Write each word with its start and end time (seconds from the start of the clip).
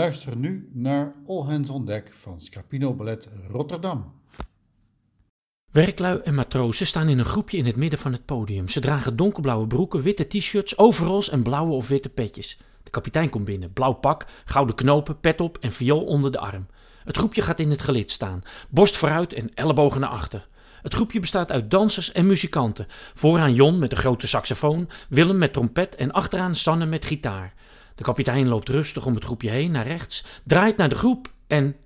Luister 0.00 0.36
nu 0.36 0.70
naar 0.72 1.14
All 1.26 1.44
Hands 1.44 1.70
on 1.70 1.84
Deck 1.84 2.12
van 2.14 2.40
Scapino 2.40 2.94
Ballet 2.94 3.28
Rotterdam. 3.48 4.12
Werklui 5.72 6.20
en 6.24 6.34
matrozen 6.34 6.86
staan 6.86 7.08
in 7.08 7.18
een 7.18 7.24
groepje 7.24 7.56
in 7.56 7.66
het 7.66 7.76
midden 7.76 7.98
van 7.98 8.12
het 8.12 8.24
podium. 8.24 8.68
Ze 8.68 8.80
dragen 8.80 9.16
donkerblauwe 9.16 9.66
broeken, 9.66 10.02
witte 10.02 10.26
t-shirts, 10.26 10.78
overalls 10.78 11.28
en 11.28 11.42
blauwe 11.42 11.72
of 11.72 11.88
witte 11.88 12.08
petjes. 12.08 12.58
De 12.82 12.90
kapitein 12.90 13.30
komt 13.30 13.44
binnen, 13.44 13.72
blauw 13.72 13.92
pak, 13.92 14.26
gouden 14.44 14.74
knopen, 14.74 15.20
pet 15.20 15.40
op 15.40 15.58
en 15.58 15.72
viool 15.72 16.04
onder 16.04 16.32
de 16.32 16.38
arm. 16.38 16.66
Het 17.04 17.16
groepje 17.16 17.42
gaat 17.42 17.60
in 17.60 17.70
het 17.70 17.82
gelid 17.82 18.10
staan, 18.10 18.42
borst 18.70 18.96
vooruit 18.96 19.32
en 19.32 19.54
ellebogen 19.54 20.00
naar 20.00 20.10
achter. 20.10 20.48
Het 20.82 20.94
groepje 20.94 21.20
bestaat 21.20 21.52
uit 21.52 21.70
dansers 21.70 22.12
en 22.12 22.26
muzikanten. 22.26 22.86
Vooraan 23.14 23.54
Jon 23.54 23.78
met 23.78 23.90
de 23.90 23.96
grote 23.96 24.26
saxofoon, 24.26 24.88
Willem 25.08 25.38
met 25.38 25.52
trompet 25.52 25.96
en 25.96 26.12
achteraan 26.12 26.56
Sanne 26.56 26.86
met 26.86 27.04
gitaar. 27.04 27.54
De 27.94 28.02
kapitein 28.02 28.48
loopt 28.48 28.68
rustig 28.68 29.06
om 29.06 29.14
het 29.14 29.24
groepje 29.24 29.50
heen 29.50 29.70
naar 29.70 29.86
rechts, 29.86 30.24
draait 30.44 30.76
naar 30.76 30.88
de 30.88 30.94
groep 30.94 31.32
en 31.46 31.76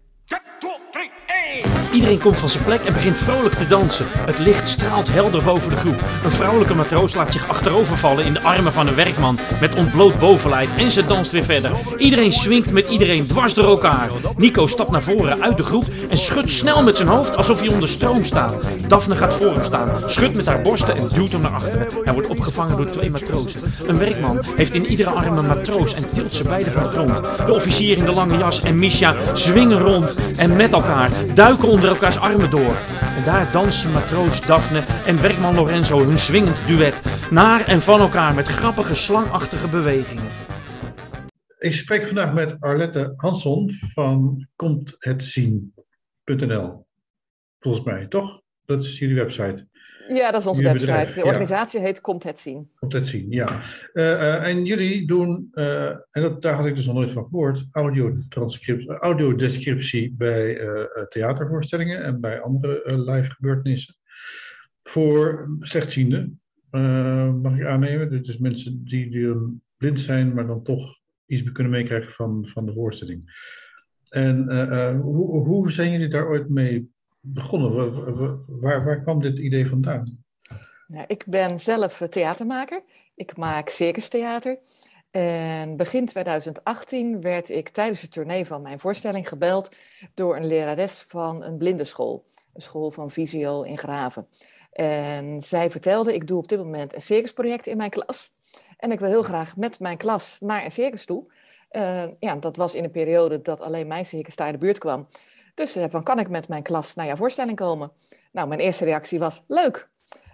Iedereen 1.93 2.19
komt 2.19 2.39
van 2.39 2.49
zijn 2.49 2.65
plek 2.65 2.81
en 2.81 2.93
begint 2.93 3.19
vrolijk 3.19 3.55
te 3.55 3.65
dansen. 3.65 4.07
Het 4.27 4.39
licht 4.39 4.69
straalt 4.69 5.09
helder 5.09 5.45
boven 5.45 5.71
de 5.71 5.77
groep. 5.77 6.05
Een 6.25 6.33
vrouwelijke 6.33 6.75
matroos 6.75 7.15
laat 7.15 7.33
zich 7.33 7.49
achterovervallen 7.49 8.25
in 8.25 8.33
de 8.33 8.43
armen 8.43 8.73
van 8.73 8.87
een 8.87 8.95
werkman 8.95 9.39
met 9.61 9.75
ontbloot 9.75 10.19
bovenlijf 10.19 10.77
en 10.77 10.91
ze 10.91 11.07
danst 11.07 11.31
weer 11.31 11.45
verder. 11.45 11.71
Iedereen 11.97 12.33
swingt 12.33 12.71
met 12.71 12.89
iedereen 12.89 13.27
dwars 13.27 13.55
door 13.55 13.65
elkaar. 13.65 14.11
Nico 14.37 14.67
stapt 14.67 14.91
naar 14.91 15.03
voren 15.03 15.43
uit 15.43 15.57
de 15.57 15.63
groep 15.63 15.85
en 16.09 16.19
schudt 16.19 16.51
snel 16.51 16.83
met 16.83 16.97
zijn 16.97 17.09
hoofd 17.09 17.37
alsof 17.37 17.61
hij 17.61 17.69
onder 17.69 17.89
stroom 17.89 18.25
staat. 18.25 18.55
Daphne 18.89 19.17
gaat 19.17 19.35
voor 19.35 19.53
hem 19.53 19.65
staan, 19.65 20.03
schudt 20.07 20.37
met 20.37 20.47
haar 20.47 20.63
borsten 20.63 20.97
en 20.97 21.09
duwt 21.09 21.33
hem 21.33 21.41
naar 21.41 21.53
achteren. 21.53 21.87
Hij 22.05 22.13
wordt 22.13 22.29
opgevangen 22.29 22.77
door 22.77 22.91
twee 22.91 23.11
matrozen. 23.11 23.73
Een 23.87 23.99
werkman 23.99 24.45
heeft 24.57 24.75
in 24.75 24.87
iedere 24.87 25.11
arm 25.11 25.39
een 25.39 25.47
matroos 25.47 25.95
en 25.95 26.09
tilt 26.09 26.33
ze 26.33 26.43
beide 26.43 26.71
van 26.71 26.83
de 26.83 26.89
grond. 26.89 27.21
De 27.47 27.55
officier 27.55 27.97
in 27.97 28.05
de 28.05 28.13
lange 28.13 28.39
jas 28.39 28.63
en 28.63 28.79
Misha 28.79 29.15
zwingen 29.35 29.79
rond 29.79 30.15
en 30.37 30.57
met 30.57 30.73
elkaar 30.73 31.11
duiken 31.45 31.69
onder 31.69 31.89
elkaars 31.89 32.19
armen 32.19 32.51
door. 32.51 32.77
En 33.17 33.25
daar 33.25 33.53
dansen 33.53 33.93
matroos 33.93 34.47
Daphne 34.47 34.81
en 35.07 35.23
werkman 35.23 35.55
Lorenzo 35.55 35.99
hun 35.99 36.19
zwingend 36.19 36.67
duet. 36.67 37.03
Naar 37.31 37.65
en 37.65 37.81
van 37.81 38.01
elkaar 38.01 38.35
met 38.35 38.49
grappige 38.49 38.95
slangachtige 38.95 39.69
bewegingen. 39.69 40.31
Ik 41.59 41.75
spreek 41.75 42.07
vandaag 42.07 42.33
met 42.33 42.57
Arlette 42.61 43.13
Hansson 43.17 43.73
van 43.73 44.47
komthetzien.nl. 44.57 46.87
Volgens 47.59 47.85
mij, 47.85 48.07
toch? 48.07 48.41
Dat 48.65 48.85
is 48.85 48.99
jullie 48.99 49.17
website. 49.17 49.69
Ja, 50.09 50.31
dat 50.31 50.41
is 50.41 50.47
onze 50.47 50.63
website. 50.63 51.13
de 51.15 51.25
organisatie 51.25 51.81
heet 51.81 52.01
Komt 52.01 52.23
het 52.23 52.39
zien. 52.39 52.71
Komt 52.75 52.93
het 52.93 53.09
zien, 53.09 53.31
ja. 53.31 53.63
Uh, 53.93 54.05
uh, 54.05 54.43
en 54.43 54.65
jullie 54.65 55.07
doen, 55.07 55.49
uh, 55.53 55.89
en 55.89 56.23
dat, 56.23 56.43
daar 56.43 56.55
had 56.55 56.67
ik 56.67 56.77
dus 56.77 56.87
nog 56.87 56.95
nooit 56.95 57.13
van 57.13 57.25
gehoord, 57.25 57.67
audiodescriptie 59.01 60.15
bij 60.17 60.61
theatervoorstellingen 61.09 62.03
en 62.03 62.21
bij 62.21 62.41
andere 62.41 62.99
live 62.99 63.31
gebeurtenissen. 63.31 63.95
Voor 64.83 65.49
slechtzienden, 65.61 66.41
mag 67.43 67.57
ik 67.57 67.65
aannemen. 67.65 68.23
Dus 68.23 68.39
mensen 68.39 68.85
die, 68.85 69.11
die 69.11 69.61
blind 69.77 70.01
zijn, 70.01 70.35
maar 70.35 70.47
dan 70.47 70.63
toch 70.63 70.99
iets 71.27 71.53
kunnen 71.53 71.73
meekrijgen 71.73 72.13
van, 72.13 72.47
van 72.47 72.67
de 72.67 72.73
voorstelling. 72.73 73.53
En 74.09 74.97
hoe, 74.97 75.47
hoe 75.47 75.71
zijn 75.71 75.93
jullie 75.93 76.09
daar 76.09 76.29
ooit 76.29 76.49
mee 76.49 76.94
begonnen? 77.25 77.73
Waar, 78.61 78.85
waar 78.85 79.03
kwam 79.03 79.21
dit 79.21 79.39
idee 79.39 79.69
vandaan? 79.69 80.25
Nou, 80.87 81.05
ik 81.07 81.25
ben 81.27 81.61
zelf 81.61 82.03
theatermaker. 82.11 82.83
Ik 83.15 83.37
maak 83.37 83.69
circustheater. 83.69 84.59
En 85.11 85.77
begin 85.77 86.07
2018 86.07 87.21
werd 87.21 87.49
ik 87.49 87.69
tijdens 87.69 88.01
de 88.01 88.09
tournee 88.09 88.47
van 88.47 88.63
mijn 88.63 88.79
voorstelling 88.79 89.29
gebeld 89.29 89.69
door 90.15 90.37
een 90.37 90.47
lerares 90.47 91.05
van 91.09 91.45
een 91.45 91.57
blindenschool. 91.57 92.25
Een 92.53 92.63
school 92.63 92.91
van 92.91 93.11
Visio 93.11 93.63
in 93.63 93.79
Graven. 93.79 94.27
En 94.73 95.41
zij 95.43 95.71
vertelde, 95.71 96.15
ik 96.15 96.27
doe 96.27 96.39
op 96.39 96.49
dit 96.49 96.59
moment 96.59 96.95
een 96.95 97.03
circusproject 97.03 97.67
in 97.67 97.77
mijn 97.77 97.91
klas. 97.91 98.33
En 98.77 98.93
ik 98.93 98.99
wil 98.99 99.09
heel 99.09 99.23
graag 99.23 99.57
met 99.57 99.81
mijn 99.81 99.97
klas 99.97 100.37
naar 100.41 100.65
een 100.65 100.71
circus 100.71 101.05
toe. 101.05 101.33
Ja, 102.19 102.37
dat 102.41 102.57
was 102.57 102.75
in 102.75 102.85
een 102.85 102.91
periode 102.91 103.43
dat 103.43 103.61
alleen 103.61 103.87
mijn 103.87 104.07
circus 104.07 104.37
daar 104.37 104.47
in 104.47 104.53
de 104.53 104.59
buurt 104.59 104.79
kwam. 104.79 105.07
Dus 105.55 105.77
van, 105.89 106.03
kan 106.03 106.19
ik 106.19 106.29
met 106.29 106.49
mijn 106.49 106.63
klas 106.63 106.95
naar 106.95 107.07
jouw 107.07 107.17
voorstelling 107.17 107.57
komen? 107.57 107.93
Nou, 108.33 108.49
mijn 108.49 108.61
eerste 108.61 108.85
reactie 108.85 109.19
was, 109.19 109.43
leuk. 109.47 109.89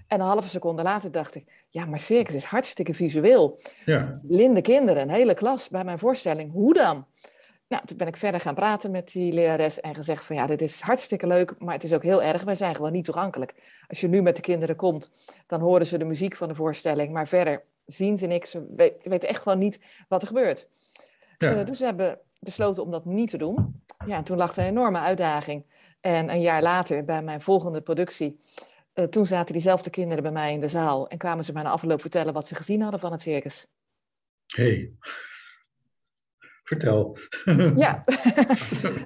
En 0.07 0.21
een 0.21 0.27
halve 0.27 0.49
seconde 0.49 0.83
later 0.83 1.13
dacht 1.13 1.35
ik, 1.35 1.65
ja, 1.69 1.87
maar 1.87 2.01
circus 2.01 2.35
is 2.35 2.45
hartstikke 2.45 2.95
visueel. 2.95 3.61
Ja. 3.85 4.21
Linde 4.23 4.61
kinderen, 4.61 5.03
een 5.03 5.11
hele 5.11 5.35
klas 5.35 5.69
bij 5.69 5.85
mijn 5.85 5.99
voorstelling. 5.99 6.53
Hoe 6.53 6.75
dan? 6.75 7.07
Nou, 7.69 7.87
toen 7.87 7.97
ben 7.97 8.07
ik 8.07 8.17
verder 8.17 8.41
gaan 8.41 8.55
praten 8.55 8.91
met 8.91 9.13
die 9.13 9.33
lerares 9.33 9.81
en 9.81 9.95
gezegd 9.95 10.25
van 10.25 10.37
ja, 10.37 10.47
dit 10.47 10.63
is 10.63 10.81
hartstikke 10.81 11.27
leuk, 11.27 11.55
maar 11.59 11.75
het 11.75 11.85
is 11.85 11.93
ook 11.93 12.03
heel 12.03 12.23
erg. 12.23 12.43
Wij 12.43 12.55
zijn 12.55 12.75
gewoon 12.75 12.93
niet 12.93 13.05
toegankelijk. 13.05 13.55
Als 13.89 14.01
je 14.01 14.09
nu 14.09 14.23
met 14.23 14.37
de 14.37 14.43
kinderen 14.43 14.77
komt, 14.77 15.11
dan 15.47 15.61
horen 15.61 15.87
ze 15.87 15.99
de 15.99 16.05
muziek 16.05 16.37
van 16.37 16.49
de 16.49 16.55
voorstelling, 16.55 17.13
maar 17.13 17.29
verder 17.29 17.63
zien 17.87 18.19
ze 18.19 18.27
niks. 18.27 18.51
Ze 18.51 18.75
weten 19.03 19.29
echt 19.29 19.43
gewoon 19.43 19.59
niet 19.59 19.81
wat 20.09 20.23
er 20.23 20.29
gebeurt. 20.29 20.69
Ja. 21.39 21.53
Uh, 21.53 21.65
dus 21.65 21.79
we 21.79 21.85
hebben 21.85 22.19
besloten 22.41 22.83
om 22.83 22.91
dat 22.91 23.05
niet 23.05 23.31
te 23.31 23.39
doen. 23.39 23.83
Ja, 24.07 24.17
en 24.17 24.25
toen 24.25 24.37
lag 24.37 24.57
er 24.57 24.63
een 24.63 24.69
enorme 24.69 24.99
uitdaging. 24.99 25.67
En 26.01 26.31
een 26.31 26.41
jaar 26.41 26.63
later, 26.63 27.05
bij 27.05 27.23
mijn 27.23 27.41
volgende 27.41 27.81
productie, 27.81 28.39
uh, 28.95 29.05
toen 29.05 29.27
zaten 29.27 29.53
diezelfde 29.53 29.91
kinderen 29.91 30.23
bij 30.23 30.33
mij 30.33 30.53
in 30.53 30.61
de 30.61 30.69
zaal 30.69 31.09
en 31.09 31.19
kwamen 31.19 31.45
ze 31.45 31.53
mij 31.53 31.63
na 31.63 31.71
afloop 31.71 32.01
vertellen 32.01 32.33
wat 32.33 32.47
ze 32.47 32.55
gezien 32.55 32.83
hadden 32.83 33.01
van 33.01 33.13
het 33.13 33.21
circus. 33.21 33.67
hey. 34.47 34.93
vertel. 36.65 37.19
Ja, 37.77 38.05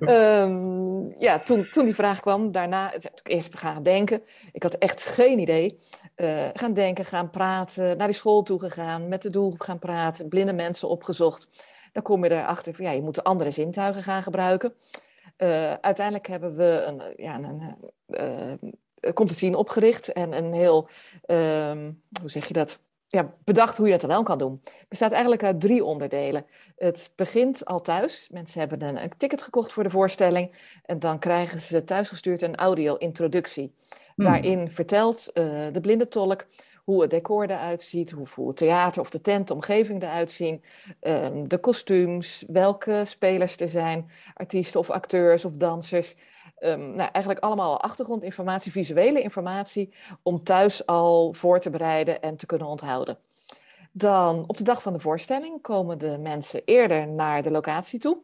um, 0.00 1.10
ja 1.26 1.38
toen, 1.38 1.68
toen 1.70 1.84
die 1.84 1.94
vraag 1.94 2.20
kwam, 2.20 2.52
daarna, 2.52 2.92
eerst 3.22 3.58
gaan 3.58 3.82
denken. 3.82 4.22
Ik 4.52 4.62
had 4.62 4.74
echt 4.74 5.04
geen 5.04 5.38
idee. 5.38 5.78
Uh, 6.16 6.48
gaan 6.52 6.72
denken, 6.72 7.04
gaan 7.04 7.30
praten, 7.30 7.96
naar 7.96 8.06
die 8.06 8.16
school 8.16 8.42
toe 8.42 8.60
gegaan, 8.60 9.08
met 9.08 9.22
de 9.22 9.30
doelgroep 9.30 9.60
gaan 9.60 9.78
praten, 9.78 10.28
blinde 10.28 10.52
mensen 10.52 10.88
opgezocht 10.88 11.48
dan 11.94 12.02
kom 12.02 12.24
je 12.24 12.30
erachter 12.30 12.74
van 12.74 12.84
ja, 12.84 12.90
je 12.90 13.02
moet 13.02 13.14
de 13.14 13.24
andere 13.24 13.50
zintuigen 13.50 14.02
gaan 14.02 14.22
gebruiken. 14.22 14.74
Uh, 15.38 15.72
uiteindelijk 15.72 16.26
hebben 16.26 16.56
we 16.56 16.84
een, 16.86 17.02
ja, 17.16 17.38
een, 17.38 17.76
uh, 18.08 19.12
komt 19.12 19.30
het 19.30 19.38
zien 19.38 19.54
opgericht 19.54 20.12
en 20.12 20.32
een 20.32 20.52
heel, 20.52 20.88
uh, 21.26 21.70
hoe 22.20 22.30
zeg 22.30 22.46
je 22.46 22.52
dat? 22.52 22.78
Ja, 23.06 23.34
bedacht 23.44 23.76
hoe 23.76 23.86
je 23.86 23.92
dat 23.92 24.00
dan 24.00 24.10
wel 24.10 24.22
kan 24.22 24.38
doen. 24.38 24.60
Het 24.62 24.88
bestaat 24.88 25.12
eigenlijk 25.12 25.42
uit 25.42 25.60
drie 25.60 25.84
onderdelen. 25.84 26.46
Het 26.76 27.10
begint 27.16 27.64
al 27.64 27.80
thuis. 27.80 28.28
Mensen 28.30 28.60
hebben 28.60 28.82
een, 28.82 29.02
een 29.02 29.16
ticket 29.16 29.42
gekocht 29.42 29.72
voor 29.72 29.82
de 29.82 29.90
voorstelling. 29.90 30.76
En 30.84 30.98
dan 30.98 31.18
krijgen 31.18 31.60
ze 31.60 31.84
thuisgestuurd 31.84 32.42
een 32.42 32.56
audio-introductie. 32.56 33.74
Hmm. 34.14 34.24
Daarin 34.24 34.70
vertelt 34.70 35.30
uh, 35.34 35.66
de 35.72 35.80
blinde 35.80 36.08
tolk 36.08 36.46
hoe 36.84 37.00
het 37.00 37.10
decor 37.10 37.44
eruit 37.44 37.80
ziet, 37.80 38.10
hoe 38.10 38.48
het 38.48 38.56
theater 38.56 39.00
of 39.00 39.10
de 39.10 39.20
tent, 39.20 39.48
de 39.48 39.54
omgeving 39.54 40.02
eruit 40.02 40.30
zien, 40.30 40.62
ehm, 41.00 41.44
de 41.44 41.58
kostuums, 41.58 42.44
welke 42.46 43.02
spelers 43.04 43.56
er 43.56 43.68
zijn, 43.68 44.10
artiesten 44.34 44.80
of 44.80 44.90
acteurs 44.90 45.44
of 45.44 45.52
dansers. 45.52 46.14
Um, 46.60 46.78
nou, 46.80 47.08
eigenlijk 47.12 47.44
allemaal 47.44 47.80
achtergrondinformatie, 47.80 48.72
visuele 48.72 49.20
informatie, 49.20 49.94
om 50.22 50.44
thuis 50.44 50.86
al 50.86 51.32
voor 51.32 51.60
te 51.60 51.70
bereiden 51.70 52.22
en 52.22 52.36
te 52.36 52.46
kunnen 52.46 52.66
onthouden. 52.66 53.18
Dan 53.92 54.44
op 54.46 54.56
de 54.56 54.64
dag 54.64 54.82
van 54.82 54.92
de 54.92 55.00
voorstelling 55.00 55.62
komen 55.62 55.98
de 55.98 56.18
mensen 56.18 56.62
eerder 56.64 57.08
naar 57.08 57.42
de 57.42 57.50
locatie 57.50 57.98
toe. 57.98 58.18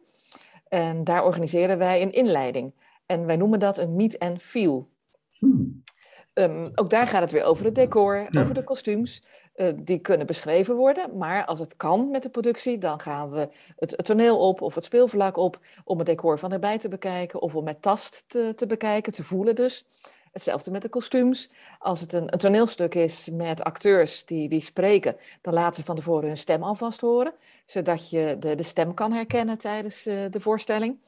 En 0.67 1.03
daar 1.03 1.23
organiseren 1.23 1.77
wij 1.77 2.01
een 2.01 2.11
inleiding. 2.11 2.73
En 3.05 3.25
wij 3.25 3.35
noemen 3.35 3.59
dat 3.59 3.77
een 3.77 3.95
meet 3.95 4.19
and 4.19 4.41
feel. 4.41 4.89
Hmm. 5.31 5.83
Um, 6.33 6.71
ook 6.75 6.89
daar 6.89 7.07
gaat 7.07 7.21
het 7.21 7.31
weer 7.31 7.43
over 7.43 7.65
het 7.65 7.75
decor, 7.75 8.27
over 8.37 8.53
de 8.53 8.63
kostuums. 8.63 9.21
Uh, 9.55 9.67
die 9.75 9.99
kunnen 9.99 10.27
beschreven 10.27 10.75
worden, 10.75 11.17
maar 11.17 11.45
als 11.45 11.59
het 11.59 11.75
kan 11.75 12.11
met 12.11 12.23
de 12.23 12.29
productie, 12.29 12.77
dan 12.77 12.99
gaan 12.99 13.31
we 13.31 13.49
het, 13.75 13.91
het, 13.91 14.05
toneel 14.05 14.47
op 14.47 14.61
of 14.61 14.75
het 14.75 14.83
speelvlak 14.83 15.37
op 15.37 15.59
om 15.83 15.97
het 15.97 16.07
decor 16.07 16.39
van 16.39 16.51
erbij 16.51 16.77
te 16.77 16.87
bekijken 16.87 17.41
of 17.41 17.55
om 17.55 17.63
met 17.63 17.81
tast 17.81 18.23
te, 18.27 18.53
te 18.55 18.65
bekijken, 18.65 19.13
te 19.13 19.23
voelen 19.23 19.55
dus. 19.55 19.85
Hetzelfde 20.31 20.71
met 20.71 20.81
de 20.81 20.89
kostuums. 20.89 21.49
Als 21.79 22.01
het 22.01 22.13
een, 22.13 22.33
een, 22.33 22.39
toneelstuk 22.39 22.95
is 22.95 23.29
met 23.31 23.63
acteurs 23.63 24.25
die, 24.25 24.49
die 24.49 24.61
spreken, 24.61 25.15
dan 25.41 25.53
laten 25.53 25.79
ze 25.79 25.85
van 25.85 25.95
tevoren 25.95 26.27
hun 26.27 26.37
stem 26.37 26.63
alvast 26.63 27.01
horen, 27.01 27.33
zodat 27.65 28.09
je 28.09 28.35
de, 28.39 28.55
de 28.55 28.63
stem 28.63 28.93
kan 28.93 29.11
herkennen 29.11 29.57
tijdens 29.57 30.07
uh, 30.07 30.15
de 30.29 30.41
voorstelling. 30.41 30.99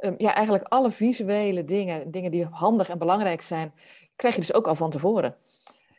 Um, 0.00 0.14
ja, 0.18 0.34
eigenlijk 0.34 0.64
alle 0.64 0.90
visuele 0.90 1.64
dingen, 1.64 2.10
dingen 2.10 2.30
die 2.30 2.46
handig 2.50 2.88
en 2.88 2.98
belangrijk 2.98 3.40
zijn, 3.40 3.74
krijg 4.16 4.34
je 4.34 4.40
dus 4.40 4.54
ook 4.54 4.68
al 4.68 4.74
van 4.74 4.90
tevoren. 4.90 5.36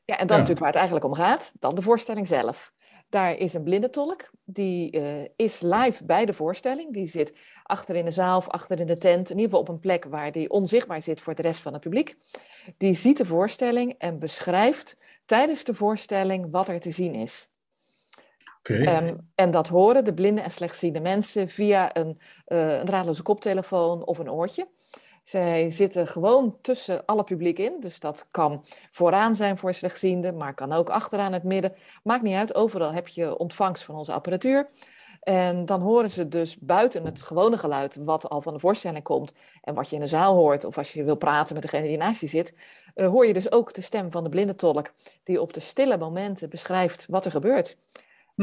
Ja, 0.05 0.17
en 0.17 0.27
dan 0.27 0.37
natuurlijk 0.37 0.59
waar 0.59 0.67
het 0.67 0.77
eigenlijk 0.77 1.05
om 1.05 1.13
gaat, 1.13 1.53
dan 1.59 1.75
de 1.75 1.81
voorstelling 1.81 2.27
zelf. 2.27 2.73
Daar 3.09 3.37
is 3.37 3.53
een 3.53 3.63
blinde 3.63 3.89
tolk, 3.89 4.29
die 4.43 4.97
uh, 4.97 5.25
is 5.35 5.61
live 5.61 6.05
bij 6.05 6.25
de 6.25 6.33
voorstelling. 6.33 6.93
Die 6.93 7.07
zit 7.07 7.33
achter 7.63 7.95
in 7.95 8.05
de 8.05 8.11
zaal 8.11 8.37
of 8.37 8.47
achter 8.47 8.79
in 8.79 8.87
de 8.87 8.97
tent, 8.97 9.29
in 9.29 9.35
ieder 9.35 9.49
geval 9.49 9.59
op 9.59 9.67
een 9.69 9.79
plek 9.79 10.05
waar 10.05 10.31
die 10.31 10.49
onzichtbaar 10.49 11.01
zit 11.01 11.21
voor 11.21 11.35
de 11.35 11.41
rest 11.41 11.61
van 11.61 11.73
het 11.73 11.81
publiek. 11.81 12.17
Die 12.77 12.93
ziet 12.93 13.17
de 13.17 13.25
voorstelling 13.25 13.95
en 13.97 14.19
beschrijft 14.19 14.97
tijdens 15.25 15.63
de 15.63 15.73
voorstelling 15.73 16.47
wat 16.51 16.67
er 16.67 16.79
te 16.79 16.91
zien 16.91 17.15
is. 17.15 17.49
Ehm, 18.69 19.15
en 19.35 19.51
dat 19.51 19.67
horen 19.67 20.05
de 20.05 20.13
blinde 20.13 20.41
en 20.41 20.51
slechtziende 20.51 21.01
mensen 21.01 21.49
via 21.49 21.95
een, 21.95 22.19
uh, 22.47 22.79
een 22.79 22.85
draadloze 22.85 23.21
koptelefoon 23.21 24.05
of 24.05 24.17
een 24.17 24.31
oortje. 24.31 24.67
Zij 25.23 25.69
zitten 25.69 26.07
gewoon 26.07 26.57
tussen 26.61 27.05
alle 27.05 27.23
publiek 27.23 27.59
in. 27.59 27.79
Dus 27.79 27.99
dat 27.99 28.27
kan 28.31 28.65
vooraan 28.91 29.35
zijn 29.35 29.57
voor 29.57 29.73
slechtzienden, 29.73 30.37
maar 30.37 30.53
kan 30.53 30.71
ook 30.71 30.89
achteraan 30.89 31.33
het 31.33 31.43
midden. 31.43 31.73
Maakt 32.03 32.23
niet 32.23 32.35
uit, 32.35 32.55
overal 32.55 32.93
heb 32.93 33.07
je 33.07 33.37
ontvangst 33.37 33.83
van 33.83 33.95
onze 33.95 34.13
apparatuur. 34.13 34.69
En 35.19 35.65
dan 35.65 35.81
horen 35.81 36.09
ze 36.09 36.27
dus 36.27 36.57
buiten 36.57 37.05
het 37.05 37.21
gewone 37.21 37.57
geluid, 37.57 37.95
wat 37.95 38.29
al 38.29 38.41
van 38.41 38.53
de 38.53 38.59
voorstelling 38.59 39.03
komt 39.03 39.33
en 39.61 39.73
wat 39.73 39.89
je 39.89 39.95
in 39.95 40.01
de 40.01 40.07
zaal 40.07 40.35
hoort, 40.35 40.65
of 40.65 40.77
als 40.77 40.93
je 40.93 41.03
wil 41.03 41.15
praten 41.15 41.53
met 41.53 41.63
degene 41.63 41.87
die 41.87 41.97
naast 41.97 42.21
je 42.21 42.27
zit, 42.27 42.53
uh, 42.95 43.07
hoor 43.07 43.25
je 43.25 43.33
dus 43.33 43.51
ook 43.51 43.73
de 43.73 43.81
stem 43.81 44.11
van 44.11 44.23
de 44.23 44.29
blinde 44.29 44.55
tolk, 44.55 44.93
die 45.23 45.41
op 45.41 45.53
de 45.53 45.59
stille 45.59 45.97
momenten 45.97 46.49
beschrijft 46.49 47.05
wat 47.09 47.25
er 47.25 47.31
gebeurt. 47.31 47.77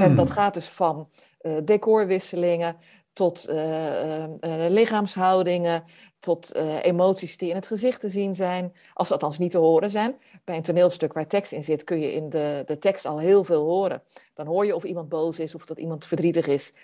En 0.02 0.14
dat 0.14 0.26
hmm. 0.26 0.36
gaat 0.36 0.54
dus 0.54 0.68
van 0.68 1.08
uh, 1.40 1.58
decorwisselingen 1.64 2.76
tot 3.12 3.48
uh, 3.50 4.24
lichaamshoudingen, 4.68 5.82
tot 6.20 6.54
emoties 6.82 7.36
die 7.36 7.48
in 7.48 7.54
het 7.54 7.66
gezicht 7.66 8.00
te 8.00 8.08
zien 8.08 8.34
zijn, 8.34 8.72
als 8.94 9.12
althans 9.12 9.38
niet 9.38 9.50
te 9.50 9.58
horen 9.58 9.90
zijn. 9.90 10.16
Bij 10.44 10.56
een 10.56 10.62
toneelstuk 10.62 11.12
waar 11.12 11.26
tekst 11.26 11.52
in 11.52 11.62
zit, 11.62 11.84
kun 11.84 12.00
je 12.00 12.12
in 12.12 12.28
de, 12.28 12.62
de 12.66 12.78
tekst 12.78 13.04
al 13.04 13.18
heel 13.18 13.44
veel 13.44 13.64
horen. 13.64 14.02
Dan 14.34 14.46
hoor 14.46 14.66
je 14.66 14.74
of 14.74 14.84
iemand 14.84 15.08
boos 15.08 15.38
is 15.38 15.54
of 15.54 15.66
dat 15.66 15.78
iemand 15.78 16.06
verdrietig 16.06 16.46
is. 16.46 16.74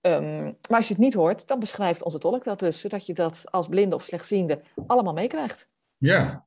Um, 0.00 0.42
maar 0.68 0.76
als 0.76 0.88
je 0.88 0.94
het 0.94 1.02
niet 1.02 1.14
hoort, 1.14 1.48
dan 1.48 1.58
beschrijft 1.58 2.02
onze 2.02 2.18
tolk 2.18 2.44
dat 2.44 2.58
dus, 2.58 2.80
zodat 2.80 3.06
je 3.06 3.14
dat 3.14 3.42
als 3.50 3.68
blinde 3.68 3.94
of 3.94 4.04
slechtziende 4.04 4.60
allemaal 4.86 5.12
meekrijgt. 5.12 5.68
Ja, 5.96 6.46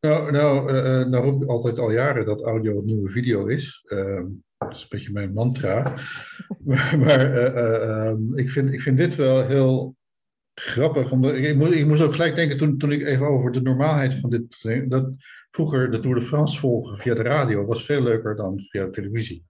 nou, 0.00 0.30
nou, 0.30 0.72
uh, 0.72 1.06
nou 1.06 1.24
roep 1.24 1.42
ik 1.42 1.48
altijd 1.48 1.78
al 1.78 1.90
jaren 1.90 2.24
dat 2.24 2.42
audio 2.42 2.78
een 2.78 2.84
nieuwe 2.84 3.10
video 3.10 3.46
is. 3.46 3.84
Uh, 3.86 4.20
dat 4.68 4.76
is 4.76 4.82
een 4.82 4.88
beetje 4.88 5.12
mijn 5.12 5.32
mantra. 5.32 5.82
maar, 6.64 6.98
maar 6.98 7.34
uh, 7.34 8.06
um, 8.08 8.38
ik, 8.38 8.50
vind, 8.50 8.72
ik 8.72 8.82
vind 8.82 8.96
dit 8.96 9.14
wel 9.16 9.46
heel 9.46 9.96
grappig. 10.54 11.10
Omdat, 11.10 11.34
ik, 11.34 11.56
moest, 11.56 11.72
ik 11.72 11.86
moest 11.86 12.02
ook 12.02 12.12
gelijk 12.12 12.36
denken 12.36 12.58
toen, 12.58 12.78
toen 12.78 12.92
ik 12.92 13.06
even 13.06 13.26
over 13.26 13.52
de 13.52 13.60
normaalheid 13.60 14.14
van 14.14 14.30
dit. 14.30 14.88
Dat 14.88 15.12
vroeger 15.50 15.90
de 15.90 16.00
Tour 16.00 16.14
de 16.14 16.26
France 16.26 16.58
volgen 16.58 16.98
via 16.98 17.14
de 17.14 17.22
radio 17.22 17.64
was 17.64 17.84
veel 17.84 18.02
leuker 18.02 18.36
dan 18.36 18.60
via 18.60 18.84
de 18.84 18.90
televisie. 18.90 19.48